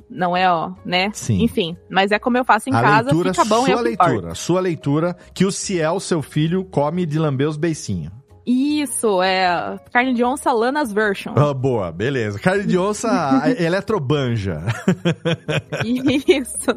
[0.10, 1.12] Não é, ó, né?
[1.14, 1.44] Sim.
[1.44, 3.84] Enfim, mas é como eu faço em a casa, leitura, fica bom é sua o
[3.84, 4.12] que importa.
[4.12, 8.14] leitura, sua leitura, que o Ciel, seu filho, come de lamber os beicinhos.
[8.50, 11.34] Isso, é carne de onça Lanas Version.
[11.36, 12.40] Ah, boa, beleza.
[12.40, 14.62] Carne de onça eletrobanja.
[15.86, 16.72] Isso.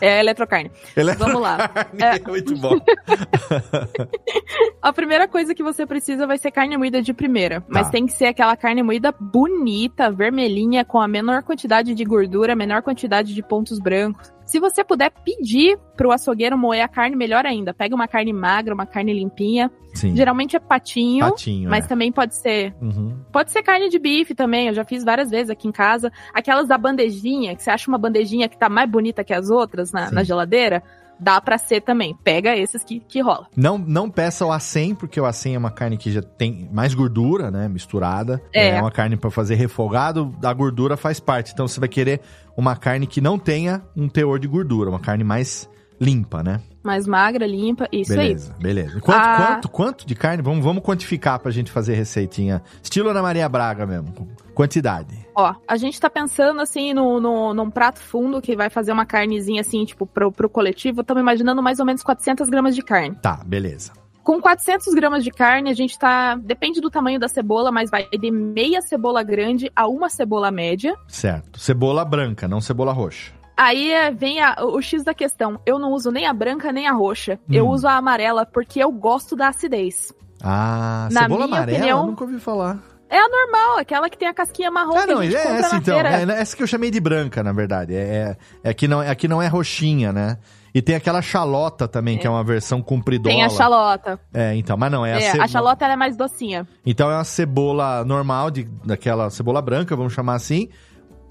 [0.00, 0.70] É eletrocarne.
[1.18, 1.68] Vamos lá.
[1.98, 2.20] É.
[2.30, 2.78] Muito bom.
[4.80, 7.64] A primeira coisa que você precisa vai ser carne moída de primeira.
[7.68, 7.92] Mas Tá.
[7.92, 12.56] tem que ser aquela carne moída bonita, vermelhinha, com a menor quantidade de gordura, a
[12.56, 14.32] menor quantidade de pontos brancos.
[14.44, 17.72] Se você puder pedir pro açougueiro moer a carne, melhor ainda.
[17.72, 19.70] Pega uma carne magra, uma carne limpinha.
[19.94, 20.14] Sim.
[20.14, 21.88] Geralmente é patinho, Patinho, mas é.
[21.88, 22.74] também pode ser.
[22.82, 23.16] Uhum.
[23.32, 24.68] Pode ser carne de bife também.
[24.68, 26.12] Eu já fiz várias vezes aqui em casa.
[26.32, 29.92] Aquelas da bandejinha, que você acha uma bandejinha que tá mais bonita que as outras
[29.92, 30.82] na, na geladeira.
[31.18, 32.16] Dá pra ser também.
[32.24, 33.46] Pega esses que, que rola.
[33.56, 36.94] Não, não peça o acém, porque o acém é uma carne que já tem mais
[36.94, 37.68] gordura, né?
[37.68, 38.42] Misturada.
[38.52, 38.80] É.
[38.80, 41.52] uma carne pra fazer refogado, a gordura faz parte.
[41.52, 42.20] Então você vai querer
[42.56, 45.68] uma carne que não tenha um teor de gordura, uma carne mais
[46.00, 46.60] limpa, né?
[46.82, 47.88] Mais magra, limpa.
[47.90, 48.18] Isso aí.
[48.18, 49.00] beleza, beleza.
[49.00, 49.36] Quanto, Ah.
[49.36, 50.42] quanto, quanto de carne?
[50.42, 52.62] Vamos, vamos quantificar pra gente fazer receitinha.
[52.82, 54.12] Estilo Ana Maria Braga mesmo.
[54.54, 55.26] Quantidade.
[55.34, 59.04] Ó, a gente tá pensando assim no, no, num prato fundo que vai fazer uma
[59.04, 61.00] carnezinha assim, tipo, pro, pro coletivo.
[61.00, 63.16] Estamos imaginando mais ou menos 400 gramas de carne.
[63.20, 63.92] Tá, beleza.
[64.22, 66.34] Com 400 gramas de carne, a gente tá.
[66.36, 70.94] Depende do tamanho da cebola, mas vai de meia cebola grande a uma cebola média.
[71.06, 71.58] Certo.
[71.60, 73.34] Cebola branca, não cebola roxa.
[73.56, 75.60] Aí é, vem a- o X da questão.
[75.66, 77.38] Eu não uso nem a branca nem a roxa.
[77.50, 77.70] Eu Hum.
[77.70, 80.12] uso a amarela porque eu gosto da acidez.
[80.42, 81.78] Ah, Na cebola minha amarela?
[81.78, 82.78] opinião- Nunca ouvi falar.
[83.14, 85.94] É a normal, aquela que tem a casquinha marrom Ah, não, a é essa então.
[85.94, 86.08] feira.
[86.10, 87.94] É essa que eu chamei de branca, na verdade.
[87.94, 90.38] É, é, é, que não, é que não é roxinha, né?
[90.74, 93.32] E tem aquela xalota também, que é uma versão compridola.
[93.32, 94.18] Tem a xalota.
[94.32, 95.44] É, então, mas não, é, a É, cebola.
[95.44, 96.66] a xalota é mais docinha.
[96.84, 100.68] Então é uma cebola normal, de, daquela cebola branca, vamos chamar assim.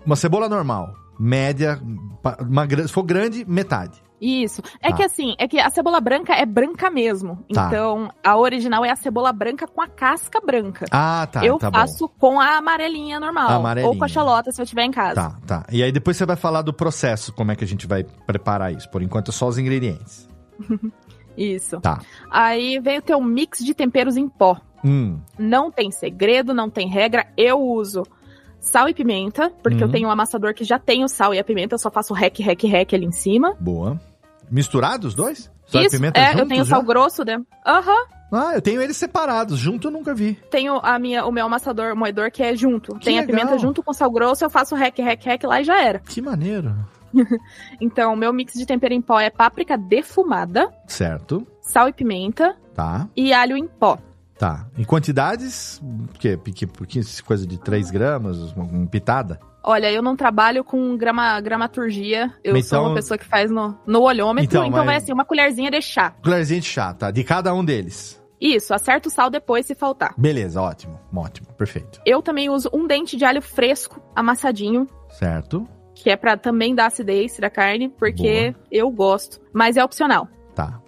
[0.06, 1.78] Uma cebola normal, média,
[2.40, 4.02] uma, se for grande, metade.
[4.26, 4.62] Isso.
[4.82, 4.96] É Tá.
[4.98, 7.44] que assim, é que a cebola branca é branca mesmo.
[7.54, 7.68] Tá.
[7.68, 10.86] Então, a original é a cebola branca com a casca branca.
[10.92, 13.50] Ah, tá, eu tá faço com a amarelinha normal.
[13.50, 13.92] A amarelinha.
[13.92, 14.96] Ou com a xalota, se eu tiver em bom.
[14.96, 15.16] casa.
[15.16, 15.66] Tá, tá.
[15.72, 18.72] E aí depois você vai falar do processo, como é que a gente vai preparar
[18.74, 18.90] isso.
[18.90, 20.28] Por enquanto é só os ingredientes.
[21.36, 21.80] Isso.
[21.82, 22.00] Tá.
[22.30, 24.56] Aí vem o teu mix de temperos em pó.
[24.86, 27.26] Hum, Não tem segredo, não tem regra.
[27.36, 28.04] Eu uso
[28.60, 29.84] sal e pimenta, porque Uhum.
[29.88, 32.14] eu tenho um amassador que já tem o sal e a pimenta, eu só faço
[32.14, 33.56] rec, rec, rec ali em cima.
[33.60, 34.00] boa.
[34.52, 35.52] Misturados os dois?
[35.66, 36.76] Sal e Isso, pimenta é, eu juntos tenho já?
[36.76, 37.40] sal grosso, né?
[37.66, 38.06] Aham.
[38.32, 40.34] Ah, eu tenho eles separados, junto eu nunca vi.
[40.50, 42.96] Tenho a minha, o meu amassador, moedor, que é junto.
[42.96, 43.36] Que tem a legal.
[43.40, 46.00] pimenta junto com sal grosso, eu faço rec, rec, rec lá e já era.
[46.00, 46.74] Que maneiro.
[47.80, 53.08] Então, meu mix de tempero em pó é páprica defumada, Certo, sal e pimenta tá.
[53.16, 54.00] e alho em pó.
[54.38, 54.66] Tá.
[54.76, 56.36] Em quantidades, o quê?
[56.36, 59.40] Porque, porque coisa de 3 gramas, uma, uma pitada?
[59.64, 62.32] Olha, eu não trabalho com grama, gramaturgia.
[62.44, 64.46] Eu Então- sou uma pessoa que faz no, no olhômetro.
[64.50, 66.12] Então, Então, mas- vai assim, uma colherzinha de chá.
[66.24, 67.10] Colherzinha de chá, tá?
[67.12, 68.22] De cada um deles.
[68.42, 70.14] Isso, acerta o sal depois se faltar.
[70.18, 71.00] Beleza, ótimo.
[71.16, 72.02] Ótimo, perfeito.
[72.06, 75.66] Eu também uso um dente de alho fresco, amassadinho, Certo?
[75.96, 79.40] que é pra também dar acidez da carne, porque eu gosto.
[79.54, 80.28] Mas é opcional.
[80.54, 80.82] Tá.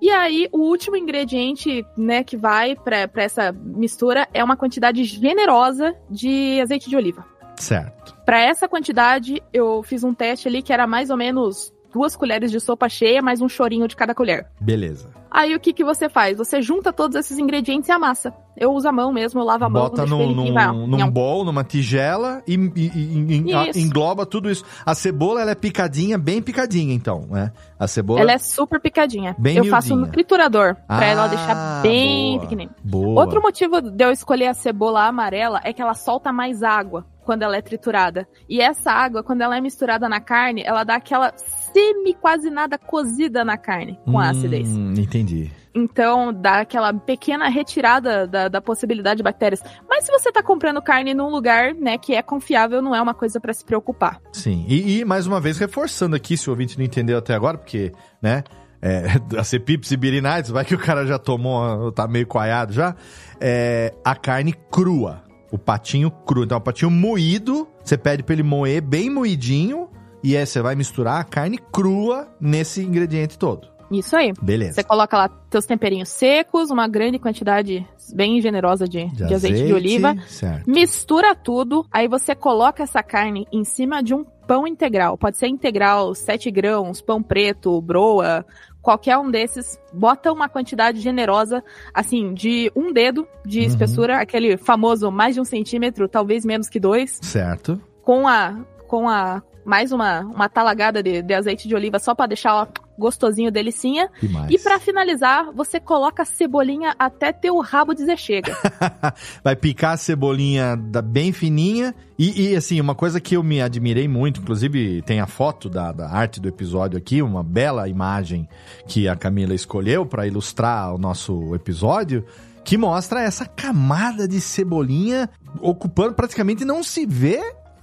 [0.00, 5.94] E aí, o último ingrediente, né, que vai pra essa mistura é uma quantidade generosa
[6.10, 7.24] de azeite de oliva.
[7.62, 8.14] Certo.
[8.24, 12.50] Pra essa quantidade, eu fiz um teste ali que era mais ou menos duas colheres
[12.50, 14.46] de sopa cheia, mais um chorinho de cada colher.
[14.58, 15.10] Beleza.
[15.30, 16.38] Aí o que que você faz?
[16.38, 18.32] Você junta todos esses ingredientes e amassa.
[18.56, 21.10] Eu uso a mão mesmo, eu lavo a mão, Bota num, num, vai, num nham.
[21.10, 24.64] bowl, numa tigela e, e- e- a- engloba tudo isso.
[24.86, 27.50] A cebola, ela é picadinha, bem picadinha, então, né?
[27.78, 28.20] A cebola...
[28.20, 29.34] Ela é super picadinha.
[29.38, 30.06] Bem eu faço miudinha.
[30.06, 32.40] no triturador, pra Ah, ela deixar bem boa.
[32.40, 32.76] pequenininha.
[32.84, 33.20] Boa.
[33.22, 37.42] Outro motivo de eu escolher a cebola amarela é que ela solta mais água quando
[37.42, 38.28] ela é triturada.
[38.48, 42.78] E essa água, quando ela é misturada na carne, ela dá aquela semi quase nada
[42.78, 44.68] cozida na carne com a acidez.
[44.68, 45.50] Hum, entendi.
[45.74, 49.62] Então, dá aquela pequena retirada da, da possibilidade de bactérias.
[49.88, 53.14] Mas se você tá comprando carne num lugar, né, que é confiável, não é uma
[53.14, 54.20] coisa pra se preocupar.
[54.32, 54.66] Sim.
[54.68, 57.90] E, e, mais uma vez, reforçando aqui, se o ouvinte não entendeu até agora, porque,
[58.20, 58.44] né,
[58.82, 59.06] é,
[59.38, 62.94] a Cepips e Birinites, vai que o cara já tomou, tá meio coalhado já,
[63.40, 65.22] é, a carne crua.
[65.52, 66.42] O patinho cru.
[66.42, 69.88] Então, o patinho moído, você pede pra ele moer bem moidinho,
[70.24, 73.72] e aí você vai misturar a carne crua nesse ingrediente todo.
[73.98, 74.32] Isso aí.
[74.40, 74.74] Beleza.
[74.74, 79.72] Você coloca lá teus temperinhos secos, uma grande quantidade bem generosa de, de azeite de
[79.72, 80.16] oliva.
[80.26, 80.68] Certo.
[80.68, 85.18] Mistura tudo, aí você coloca essa carne em cima de um pão integral.
[85.18, 88.46] Pode ser integral, 7 grãos, pão preto, broa,
[88.82, 89.80] qualquer um desses.
[89.92, 91.62] Bota uma quantidade generosa,
[91.94, 93.66] assim, de um dedo de Uhum.
[93.66, 97.80] espessura, aquele famoso mais de um centímetro, talvez menos que dois, Certo.
[98.02, 98.58] com a.
[98.92, 99.42] com a.
[99.64, 102.66] mais uma, uma talagada de, de azeite de oliva só pra deixar ó,
[102.98, 104.10] gostosinho, delicinha.
[104.22, 104.50] E mais.
[104.50, 108.54] E pra finalizar, você coloca a cebolinha até ter o rabo dizer chega.
[109.42, 111.94] vai picar a cebolinha da- bem fininha.
[112.18, 115.90] E, e, assim, uma coisa que eu me admirei muito, inclusive tem a foto da,
[115.90, 118.46] da arte do episódio aqui, uma bela imagem
[118.86, 122.26] que a Camila escolheu para ilustrar o nosso episódio.
[122.62, 125.30] Que mostra essa camada de cebolinha
[125.62, 127.42] ocupando praticamente não se vê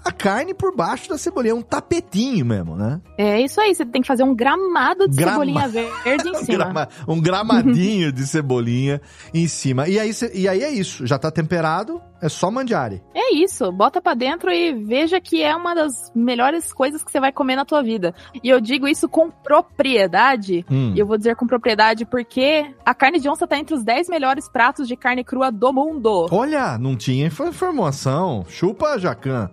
[0.10, 3.00] a carne por baixo da cebolinha, é um tapetinho mesmo, né?
[3.18, 6.58] É isso aí, você tem que fazer um gramado de Grama- cebolinha verde em cima.
[6.58, 9.02] grama- um gramadinho de cebolinha
[9.34, 9.88] em cima.
[9.88, 13.02] E aí, e aí é isso, já tá temperado, é só mandiare.
[13.14, 17.20] É isso, bota pra dentro e veja que é uma das melhores coisas que você
[17.20, 18.14] vai comer na tua vida.
[18.44, 20.66] E eu digo isso com propriedade.
[20.70, 20.94] Hum.
[20.96, 24.10] E eu vou dizer com propriedade porque a carne de onça tá entre os 10
[24.10, 26.28] melhores pratos de carne crua do mundo.
[26.32, 28.46] Olha, não tinha info- informação.
[28.48, 29.50] Chupa, Jacan.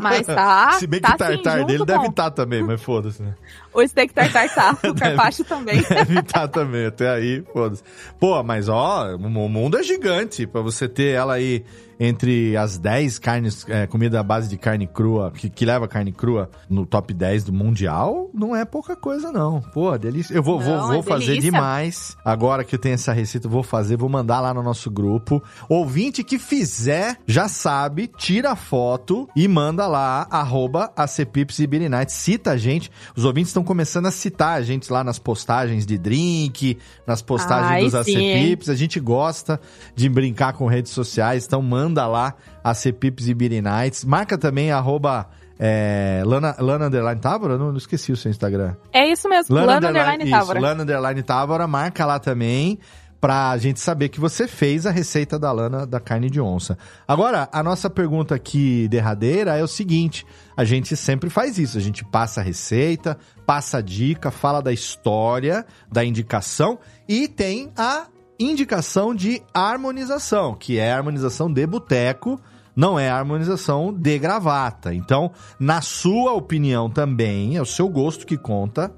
[0.00, 0.72] Mas tá.
[0.80, 3.34] Se bem que tá o tartar sim, junto dele deve estar também, mas foda-se, né?
[3.72, 5.82] O steak tartar tá, o carpaccio também.
[5.88, 7.82] Deve estar também, até aí, foda-se.
[8.20, 11.64] Pô, mas ó, o mundo é gigante pra você ter ela aí
[12.04, 16.10] entre as 10 carnes, é, comida à base de carne crua, que, que leva carne
[16.10, 19.60] crua no top 10 do mundial, não é pouca coisa, não.
[19.60, 20.34] Pô, delícia.
[20.34, 21.52] Eu vou, vou, Não, vou é fazer delícia.
[21.52, 22.16] demais.
[22.24, 25.40] Agora que eu tenho essa receita, vou fazer, vou mandar lá no nosso grupo.
[25.68, 31.68] Ouvinte que fizer, já sabe, tira a foto e manda lá, arroba ACPips e.
[32.08, 32.90] Cita a gente.
[33.14, 37.70] Os ouvintes estão começando a citar a gente lá nas postagens de drink, nas postagens
[37.70, 38.16] Ai, dos sim?
[38.16, 38.68] ACPips.
[38.68, 39.60] A gente gosta
[39.94, 44.04] de brincar com redes sociais, então manda lá ACPips e Beer Nights.
[44.04, 45.28] Marca também, arroba...
[45.64, 47.56] É, Lana, Lana Underline Tábora?
[47.56, 48.74] Não, não esqueci o seu Instagram.
[48.92, 50.60] É isso mesmo, Lana, Underline isso, Távora.
[50.60, 52.80] Lana Underline Távora, marca lá também
[53.22, 56.76] pra gente saber que você fez a receita da lana da carne de onça.
[57.06, 60.26] Agora, a nossa pergunta aqui derradeira é o seguinte,
[60.56, 64.72] a gente sempre faz isso, a gente passa a receita, passa a dica, fala da
[64.72, 72.40] história, da indicação e tem a indicação de harmonização, que é a harmonização de boteco,
[72.74, 74.94] não é a harmonização de gravata.
[74.94, 78.92] Então, na sua opinião também, é o seu gosto que conta,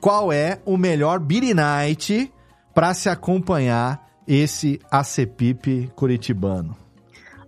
[0.00, 2.32] qual é o melhor Beer Night
[2.74, 6.76] para se acompanhar esse ACPIP curitibano?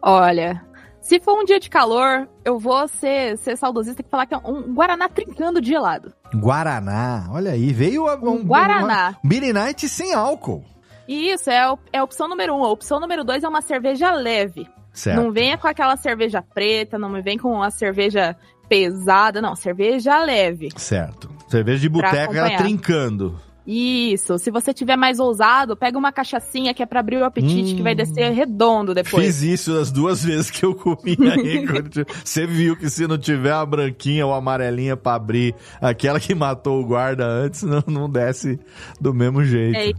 [0.03, 0.63] Olha,
[1.01, 4.39] se for um dia de calor, eu vou ser, ser saudosista e falar que é
[4.39, 6.13] um Guaraná trincando de gelado.
[6.35, 9.11] Guaraná, olha aí, veio a- Um Guaraná.
[9.11, 10.65] uma Beer Night sem álcool.
[11.11, 12.63] E isso é, é a opção número um.
[12.63, 14.69] A opção número dois é uma cerveja leve.
[14.93, 15.21] Certo.
[15.21, 18.37] Não venha com aquela cerveja preta, não me vem com a cerveja
[18.69, 19.57] pesada, não.
[19.57, 20.69] Cerveja leve.
[20.77, 21.29] Certo.
[21.49, 23.37] Cerveja de boteca, ela trincando.
[23.67, 24.39] Isso.
[24.39, 27.77] Se você tiver mais ousado, pega uma cachaçinha que é pra abrir o apetite, Hum.
[27.77, 29.27] que vai descer redondo depois.
[29.27, 31.67] Fiz isso as duas vezes que eu comi aí.
[32.25, 36.35] Você viu que se não tiver a branquinha ou a amarelinha pra abrir, aquela que
[36.37, 38.61] matou o guarda antes, não, não desce
[39.01, 39.77] do mesmo jeito.
[39.77, 39.93] É,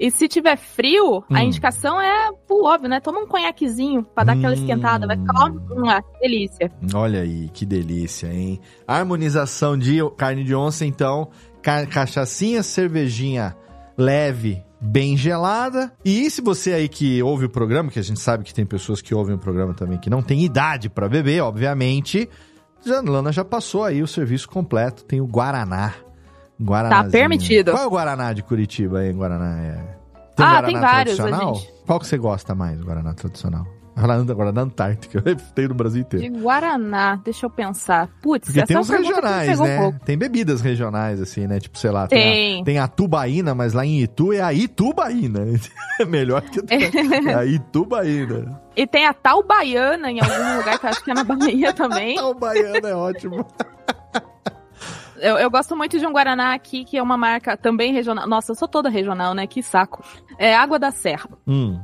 [0.00, 1.24] E se tiver frio, Hum.
[1.30, 2.98] a indicação é, pô, óbvio, né?
[3.00, 4.58] Toma um conhaquezinho pra dar aquela Hum.
[4.58, 5.06] esquentada.
[5.06, 6.72] Vai ficar, uma delícia.
[6.94, 8.60] Olha aí, que delícia, hein?
[8.86, 11.28] Harmonização de carne de onça, então,
[11.62, 13.56] ca cachaçinha, cervejinha
[13.96, 15.92] leve, bem gelada.
[16.04, 19.00] E se você aí que ouve o programa, que a gente sabe que tem pessoas
[19.02, 22.28] que ouvem o programa também que não tem idade pra beber, obviamente,
[22.84, 25.94] já, Lana já passou aí o serviço completo, tem o Guaraná.
[26.60, 27.04] Guaraná.
[27.04, 27.72] Tá permitido.
[27.72, 29.60] Qual é o Guaraná de Curitiba aí, Guaraná?
[29.60, 30.02] É...
[30.38, 31.54] Ah, tem vários, tradicional?
[31.54, 31.72] gente.
[31.86, 33.66] Qual que você gosta mais, Guaraná tradicional?
[33.94, 35.22] Guaraná, Guaraná Antártica,
[35.54, 36.24] tem no Brasil inteiro.
[36.24, 38.08] De Guaraná, deixa eu pensar.
[38.22, 39.80] Putz, Porque tem me regionais, né?
[39.80, 39.92] um.
[39.98, 41.60] Tem bebidas regionais, assim, né?
[41.60, 42.60] Tipo, sei lá, tem, Tem.
[42.60, 45.40] a, tem a tubaína, mas lá em Itu é a Itubaína.
[46.00, 48.60] É melhor que é a Itubaína.
[48.74, 51.72] E tem a tal baiana em algum lugar que eu acho que é na Bahia
[51.74, 52.18] também.
[52.18, 53.46] A Baiana é ótimo.
[55.22, 58.26] Eu, eu gosto muito de um Guaraná aqui, que é uma marca também regional.
[58.26, 59.46] Nossa, eu sou toda regional, né?
[59.46, 60.04] Que saco.
[60.36, 61.30] É Água da Serra.
[61.46, 61.80] Hum.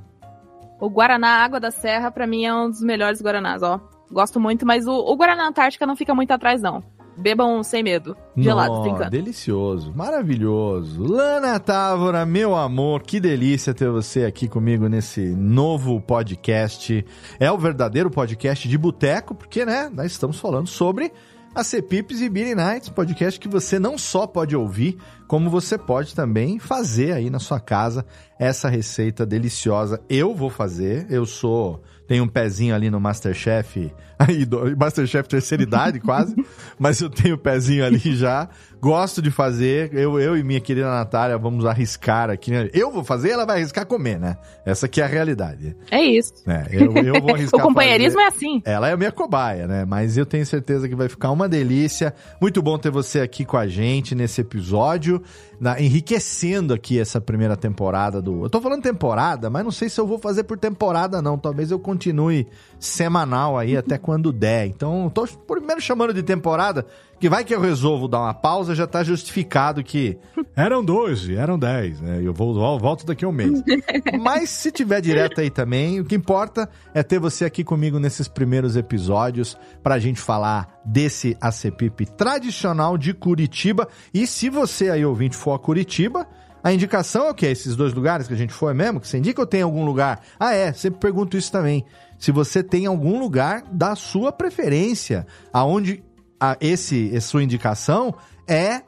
[0.81, 3.81] O Guaraná Água da Serra, pra mim, é um dos melhores Guaranás, ó.
[4.11, 6.83] Gosto muito, mas o, o Guaraná Antártica não fica muito atrás, não.
[7.17, 8.17] Bebam sem medo.
[8.37, 9.11] Gelado, brincando.
[9.11, 11.03] Delicioso, maravilhoso.
[11.03, 17.05] Lana Távora, meu amor, que delícia ter você aqui comigo nesse novo podcast.
[17.41, 21.13] É o verdadeiro podcast de boteco, porque, né, nós estamos falando sobre
[21.55, 26.15] a Cepipes e Beer Nights, podcast que você não só pode ouvir, como você pode
[26.15, 28.05] também fazer aí na sua casa
[28.39, 30.01] essa receita deliciosa.
[30.09, 34.47] Eu vou fazer, eu sou tenho um pezinho ali no Masterchef, aí
[34.79, 36.35] Masterchef terceira idade quase,
[36.79, 38.49] mas eu tenho um pezinho ali já.
[38.81, 42.53] Gosto de fazer, eu, eu e minha querida Natália vamos arriscar aqui.
[42.53, 42.71] né?
[42.73, 44.37] Eu vou fazer, ela vai arriscar comer, né?
[44.65, 45.75] Essa aqui é a realidade.
[45.91, 46.33] É isso.
[46.47, 48.33] É, eu, eu vou arriscar o companheirismo fazer.
[48.33, 48.63] é assim.
[48.65, 49.85] Ela é a minha cobaia, né?
[49.85, 52.15] Mas eu tenho certeza que vai ficar uma delícia.
[52.41, 55.21] Muito bom ter você aqui com a gente nesse episódio,
[55.61, 58.45] na- enriquecendo aqui essa primeira temporada do.
[58.45, 61.37] Eu tô falando temporada, mas não sei se eu vou fazer por temporada, não.
[61.37, 62.47] Talvez eu continue
[62.79, 64.67] semanal aí até quando der.
[64.67, 66.87] Então, tô primeiro chamando de temporada,
[67.21, 70.17] que vai que eu resolvo dar uma pausa, já tá justificado que
[70.55, 72.21] eram 12, eram 10, né?
[72.23, 73.63] Eu vou, vol- volto daqui a um mês.
[74.23, 78.29] Mas se tiver direto aí também, o que importa é ter você aqui comigo nesses
[78.29, 83.89] primeiros episódios pra gente falar desse ACPIP tradicional de Curitiba.
[84.15, 86.27] E se você aí ouvinte for a Curitiba,
[86.63, 87.47] a indicação é o quê?
[87.47, 89.01] Esses dois lugares que a gente foi mesmo?
[89.01, 90.21] Que você indica ou tem algum lugar?
[90.39, 91.85] Ah, é, sempre pergunto isso também.
[92.19, 96.03] Se você tem algum lugar da sua preferência, aonde
[96.41, 98.15] a, esse, a sua indicação
[98.47, 98.83] é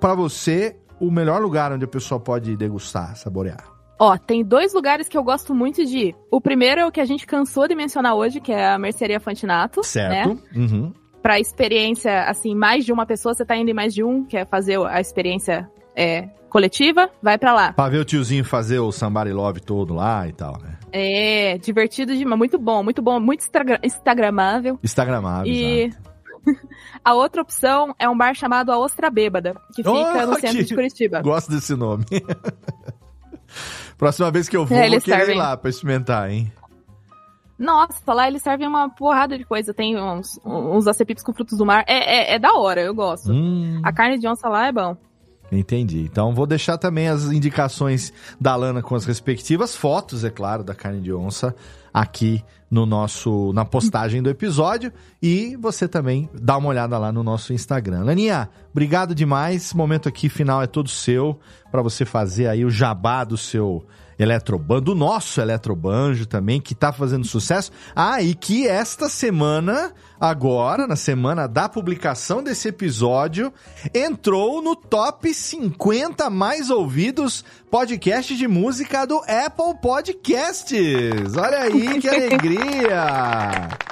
[0.00, 3.72] pra você o melhor lugar onde a pessoa pode degustar, saborear.
[3.98, 6.16] Ó, tem dois lugares que eu gosto muito de ir.
[6.30, 9.20] O primeiro é o que a gente cansou de mencionar hoje, que é a Mercearia
[9.20, 9.80] Fantinato.
[9.80, 9.84] Né?
[9.84, 10.42] Certo?
[10.56, 10.92] Uhum.
[11.22, 14.44] Pra experiência, assim, mais de uma pessoa, você tá indo em mais de um, quer
[14.48, 17.72] fazer a experiência é, coletiva, vai pra lá.
[17.72, 20.78] Pra ver o tiozinho fazer o Somebody Love todo lá e tal, né?
[20.92, 24.78] É, divertido demais, muito bom, muito bom, muito instagra- instagramável.
[24.82, 26.12] Instagramável, E exato.
[27.04, 30.64] a outra opção é um bar chamado A Ostra Bêbada, que fica Oh, no centro
[30.64, 31.22] de Curitiba.
[31.22, 32.04] Gosto desse nome.
[33.96, 36.52] Próxima vez que eu vou, É, vou querer ir lá pra experimentar, hein?
[37.58, 39.72] Nossa, lá eles servem uma porrada de coisa.
[39.72, 41.84] Tem uns, uns acepipes com frutos do mar.
[41.86, 43.30] É, é, é da hora, eu gosto.
[43.30, 44.96] Hum, A carne de onça lá é bom.
[45.58, 46.00] Entendi.
[46.00, 50.74] Então vou deixar também as indicações da Lana com as respectivas fotos, é claro, da
[50.74, 51.54] carne de onça
[51.92, 54.90] aqui no nosso na postagem do episódio
[55.22, 58.04] e você também dá uma olhada lá no nosso Instagram.
[58.04, 59.64] Laninha, obrigado demais.
[59.64, 61.38] Esse momento aqui final é todo seu
[61.70, 63.84] para você fazer aí o jabá do seu
[64.22, 67.70] Eletroban, do nosso Eletrobanjo também, que tá fazendo sucesso.
[67.94, 73.52] Ah, e que esta semana, agora, na semana da publicação desse episódio,
[73.94, 81.36] entrou no top 50 mais ouvidos podcast de música do Apple Podcasts.
[81.36, 83.91] Olha aí que alegria!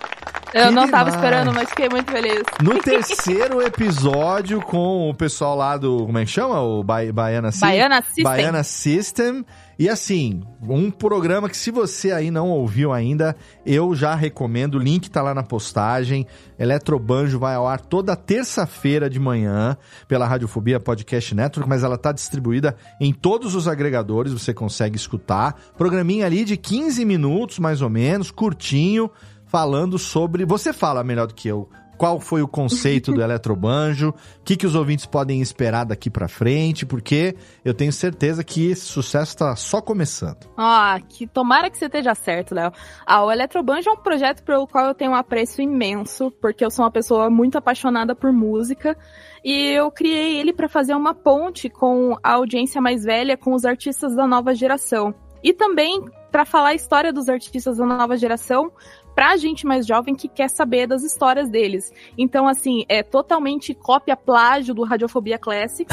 [0.53, 2.43] Eu não tava esperando, mas fiquei muito feliz.
[2.61, 6.61] No terceiro episódio com o pessoal lá do, como é que chama?
[6.61, 7.69] O Ba- Baiana System.
[7.69, 8.25] Baiana System.
[8.25, 9.47] Baiana System.
[9.79, 13.35] E assim, um programa que se você aí não ouviu ainda,
[13.65, 14.75] eu já recomendo.
[14.75, 16.27] O link tá lá na postagem.
[16.59, 22.13] Eletrobanjo vai ao ar toda terça-feira de manhã pela Radiofobia Podcast Network, mas ela tá
[22.13, 25.55] distribuída em todos os agregadores, você consegue escutar.
[25.79, 29.11] Programinha ali de 15 minutos, mais ou menos, curtinho,
[29.51, 30.45] falando sobre.
[30.45, 31.69] Você fala melhor do que eu
[32.01, 36.29] qual foi o conceito do Eletrobanjo, o que, que os ouvintes podem esperar daqui pra
[36.29, 40.49] frente, porque eu tenho certeza que esse sucesso tá só começando.
[40.57, 42.73] Ah, que tomara que você esteja certo, Léo.
[43.05, 46.71] Ah, o Eletrobanjo é um projeto pelo qual eu tenho um apreço imenso, porque eu
[46.71, 48.97] sou uma pessoa muito apaixonada por música
[49.45, 53.67] e eu criei ele para fazer uma ponte com a audiência mais velha, com os
[53.67, 55.15] artistas da nova geração.
[55.43, 58.71] E também para falar a história dos artistas da nova geração
[59.15, 61.93] pra gente mais jovem que quer saber das histórias deles.
[62.17, 65.89] Então, assim, é totalmente cópia plágio do Radiofobia Classic.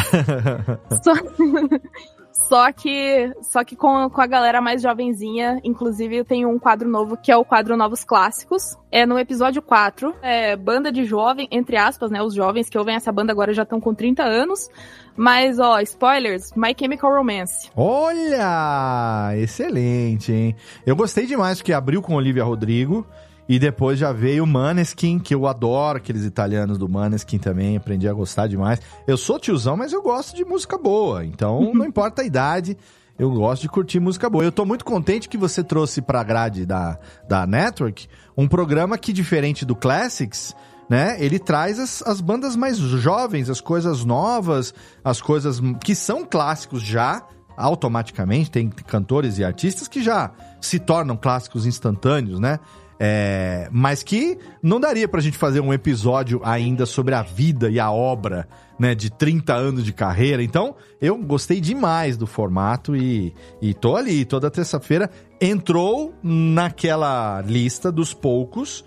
[1.03, 1.13] Só...
[2.47, 6.87] Só que, só que com, com a galera mais jovenzinha, inclusive eu tenho um quadro
[6.87, 8.77] novo que é o quadro Novos Clássicos.
[8.91, 12.21] É no episódio 4, é banda de jovem, entre aspas, né?
[12.21, 14.69] Os jovens que ouvem essa banda agora já estão com 30 anos.
[15.17, 17.69] Mas, ó, spoilers, My Chemical Romance.
[17.75, 19.31] Olha!
[19.35, 20.55] Excelente, hein?
[20.85, 23.05] Eu gostei demais porque abriu com Olivia Rodrigo.
[23.49, 28.07] E depois já veio o Maneskin, que eu adoro aqueles italianos do Maneskin também, aprendi
[28.07, 28.81] a gostar demais.
[29.07, 32.77] Eu sou tiozão, mas eu gosto de música boa, então não importa a idade,
[33.17, 34.43] eu gosto de curtir música boa.
[34.43, 38.07] Eu tô muito contente que você trouxe pra grade da, da Network
[38.37, 40.53] um programa que, diferente do Classics,
[40.89, 44.73] né, ele traz as, as bandas mais jovens, as coisas novas,
[45.03, 47.23] as coisas que são clássicos já,
[47.55, 50.31] automaticamente, tem cantores e artistas que já
[50.61, 52.59] se tornam clássicos instantâneos, né?
[52.99, 57.79] É, mas que não daria pra gente fazer um episódio ainda sobre a vida e
[57.79, 58.47] a obra,
[58.79, 60.41] né, de 30 anos de carreira.
[60.41, 65.11] Então, eu gostei demais do formato e, e tô ali toda terça-feira.
[65.39, 68.83] Entrou naquela lista dos poucos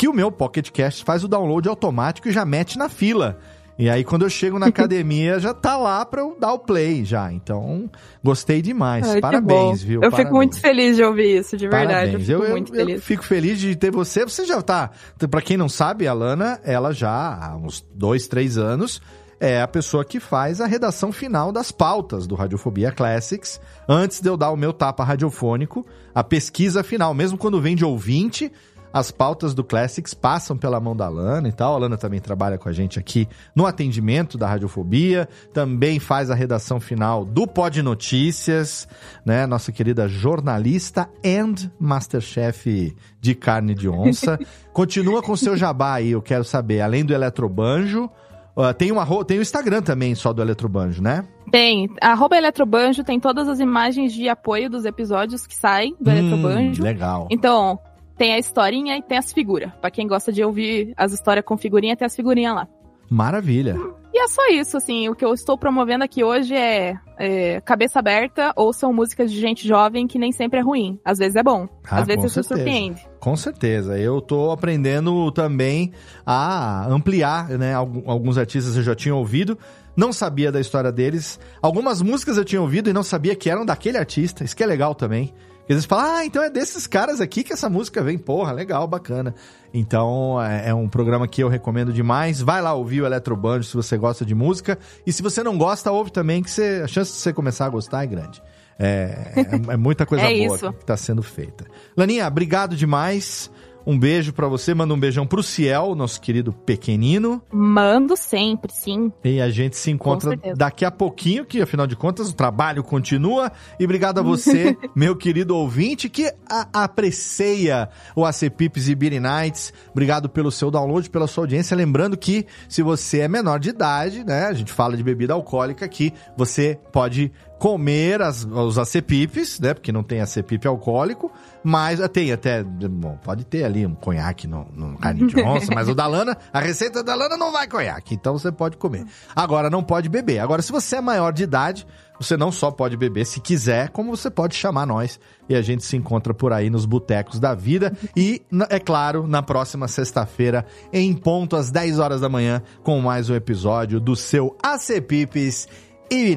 [0.00, 3.38] que o meu Pocket Cast faz o download automático e já mete na fila.
[3.78, 7.04] E aí, quando eu chego na academia, já tá lá pra eu dar o play
[7.04, 7.30] já.
[7.30, 7.90] Então,
[8.24, 9.06] gostei demais.
[9.06, 9.96] Ai, Parabéns, viu?
[9.96, 10.26] Eu Parabéns.
[10.26, 12.12] fico muito feliz de ouvir isso, de verdade.
[12.12, 12.28] Parabéns.
[12.30, 12.94] Eu fico eu, muito eu, feliz.
[12.94, 14.24] Eu fico feliz de ter você.
[14.24, 14.90] Você já tá.
[15.30, 19.02] Pra quem não sabe, a Lana, ela já há uns dois, três anos.
[19.38, 24.28] É a pessoa que faz a redação final das pautas do Radiofobia Classics, antes de
[24.28, 28.52] eu dar o meu tapa radiofônico, a pesquisa final, mesmo quando vem de ouvinte,
[28.92, 31.74] as pautas do Classics passam pela mão da Lana e tal.
[31.74, 36.34] A Lana também trabalha com a gente aqui no atendimento da Radiofobia, também faz a
[36.34, 38.88] redação final do Pod Notícias,
[39.24, 39.46] né?
[39.46, 44.38] Nossa querida jornalista and Masterchef de carne de onça.
[44.72, 48.10] Continua com seu jabá aí, eu quero saber, além do Eletrobanjo,
[48.56, 51.24] uh, tem, uma, tem o Instagram também só do Eletrobanjo, né?
[51.50, 56.14] Tem, arroba Eletrobanjo tem todas as imagens de apoio dos episódios que saem do Hum,
[56.14, 56.82] Eletrobanjo.
[56.82, 57.26] legal.
[57.30, 57.78] Então,
[58.20, 59.72] tem a historinha e tem as figuras.
[59.80, 62.68] Pra quem gosta de ouvir as histórias com figurinha, tem as figurinhas lá.
[63.08, 63.76] Maravilha.
[64.12, 67.98] E é só isso, assim, o que eu estou promovendo aqui hoje é, é cabeça
[67.98, 71.00] aberta ou são músicas de gente jovem que nem sempre é ruim.
[71.02, 72.54] Às vezes é bom, Ah, às vezes você certeza.
[72.60, 73.06] surpreende.
[73.20, 73.98] Com certeza.
[73.98, 75.92] Eu tô aprendendo também
[76.26, 77.72] a ampliar, né?
[77.74, 79.56] Algu- Alguns artistas eu já tinha ouvido,
[79.96, 81.40] não sabia da história deles.
[81.62, 84.44] Algumas músicas eu tinha ouvido e não sabia que eram daquele artista.
[84.44, 85.32] Isso que é legal também.
[85.70, 88.18] Porque Eles falam, ah, então é desses caras aqui que essa música vem.
[88.18, 89.32] Porra, legal, bacana.
[89.72, 92.40] Então, é, é um programa que eu recomendo demais.
[92.42, 94.76] Vai lá ouvir o Eletrobanjo se você gosta de música.
[95.06, 97.68] E se você não gosta, ouve também, que você- a chance de você começar a
[97.68, 98.42] gostar é grande.
[98.80, 99.32] É,
[99.68, 100.72] é- é muita coisa É boa isso.
[100.72, 101.64] que tá sendo feita.
[101.96, 103.48] Laninha, obrigado demais.
[103.86, 104.74] Um beijo pra você.
[104.74, 107.42] Manda um beijão pro Ciel, nosso querido pequenino.
[107.52, 109.12] Mando sempre, sim.
[109.24, 113.50] E a gente se encontra daqui a pouquinho, que afinal de contas o trabalho continua.
[113.78, 116.32] E obrigado a você, meu querido ouvinte, que
[116.72, 119.72] aprecia o AC Pips e Beanie Nights.
[119.90, 121.76] Obrigado pelo seu download, pela sua audiência.
[121.76, 124.46] Lembrando que se você é menor de idade, né?
[124.46, 129.74] A gente fala de bebida alcoólica aqui, você pode comer as, os acepipes, né?
[129.74, 131.30] Porque não tem acepipe alcoólico,
[131.62, 135.70] mas ah, tem até, bom, pode ter ali um conhaque no, no carne de onça,
[135.74, 139.04] mas o da Lana, a receita da Lana não vai conhaque, então você pode comer.
[139.36, 140.38] Agora não pode beber.
[140.38, 141.86] Agora, se você é maior de idade,
[142.18, 145.84] você não só pode beber se quiser, como você pode chamar nós e a gente
[145.84, 147.94] se encontra por aí nos botecos da vida.
[148.16, 148.40] E,
[148.70, 153.34] é claro, na próxima sexta-feira, em ponto às 10 horas da manhã, com mais um
[153.34, 155.68] episódio do seu Acepipes
[156.10, 156.34] e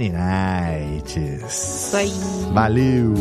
[1.97, 2.13] aí.
[2.53, 3.13] Valeu!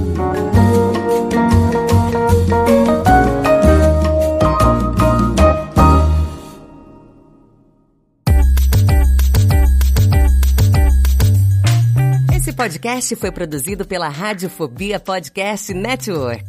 [12.37, 16.45] Esse podcast foi produzido pela Radiofobia Podcast Network.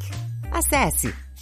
[0.51, 1.13] Acesse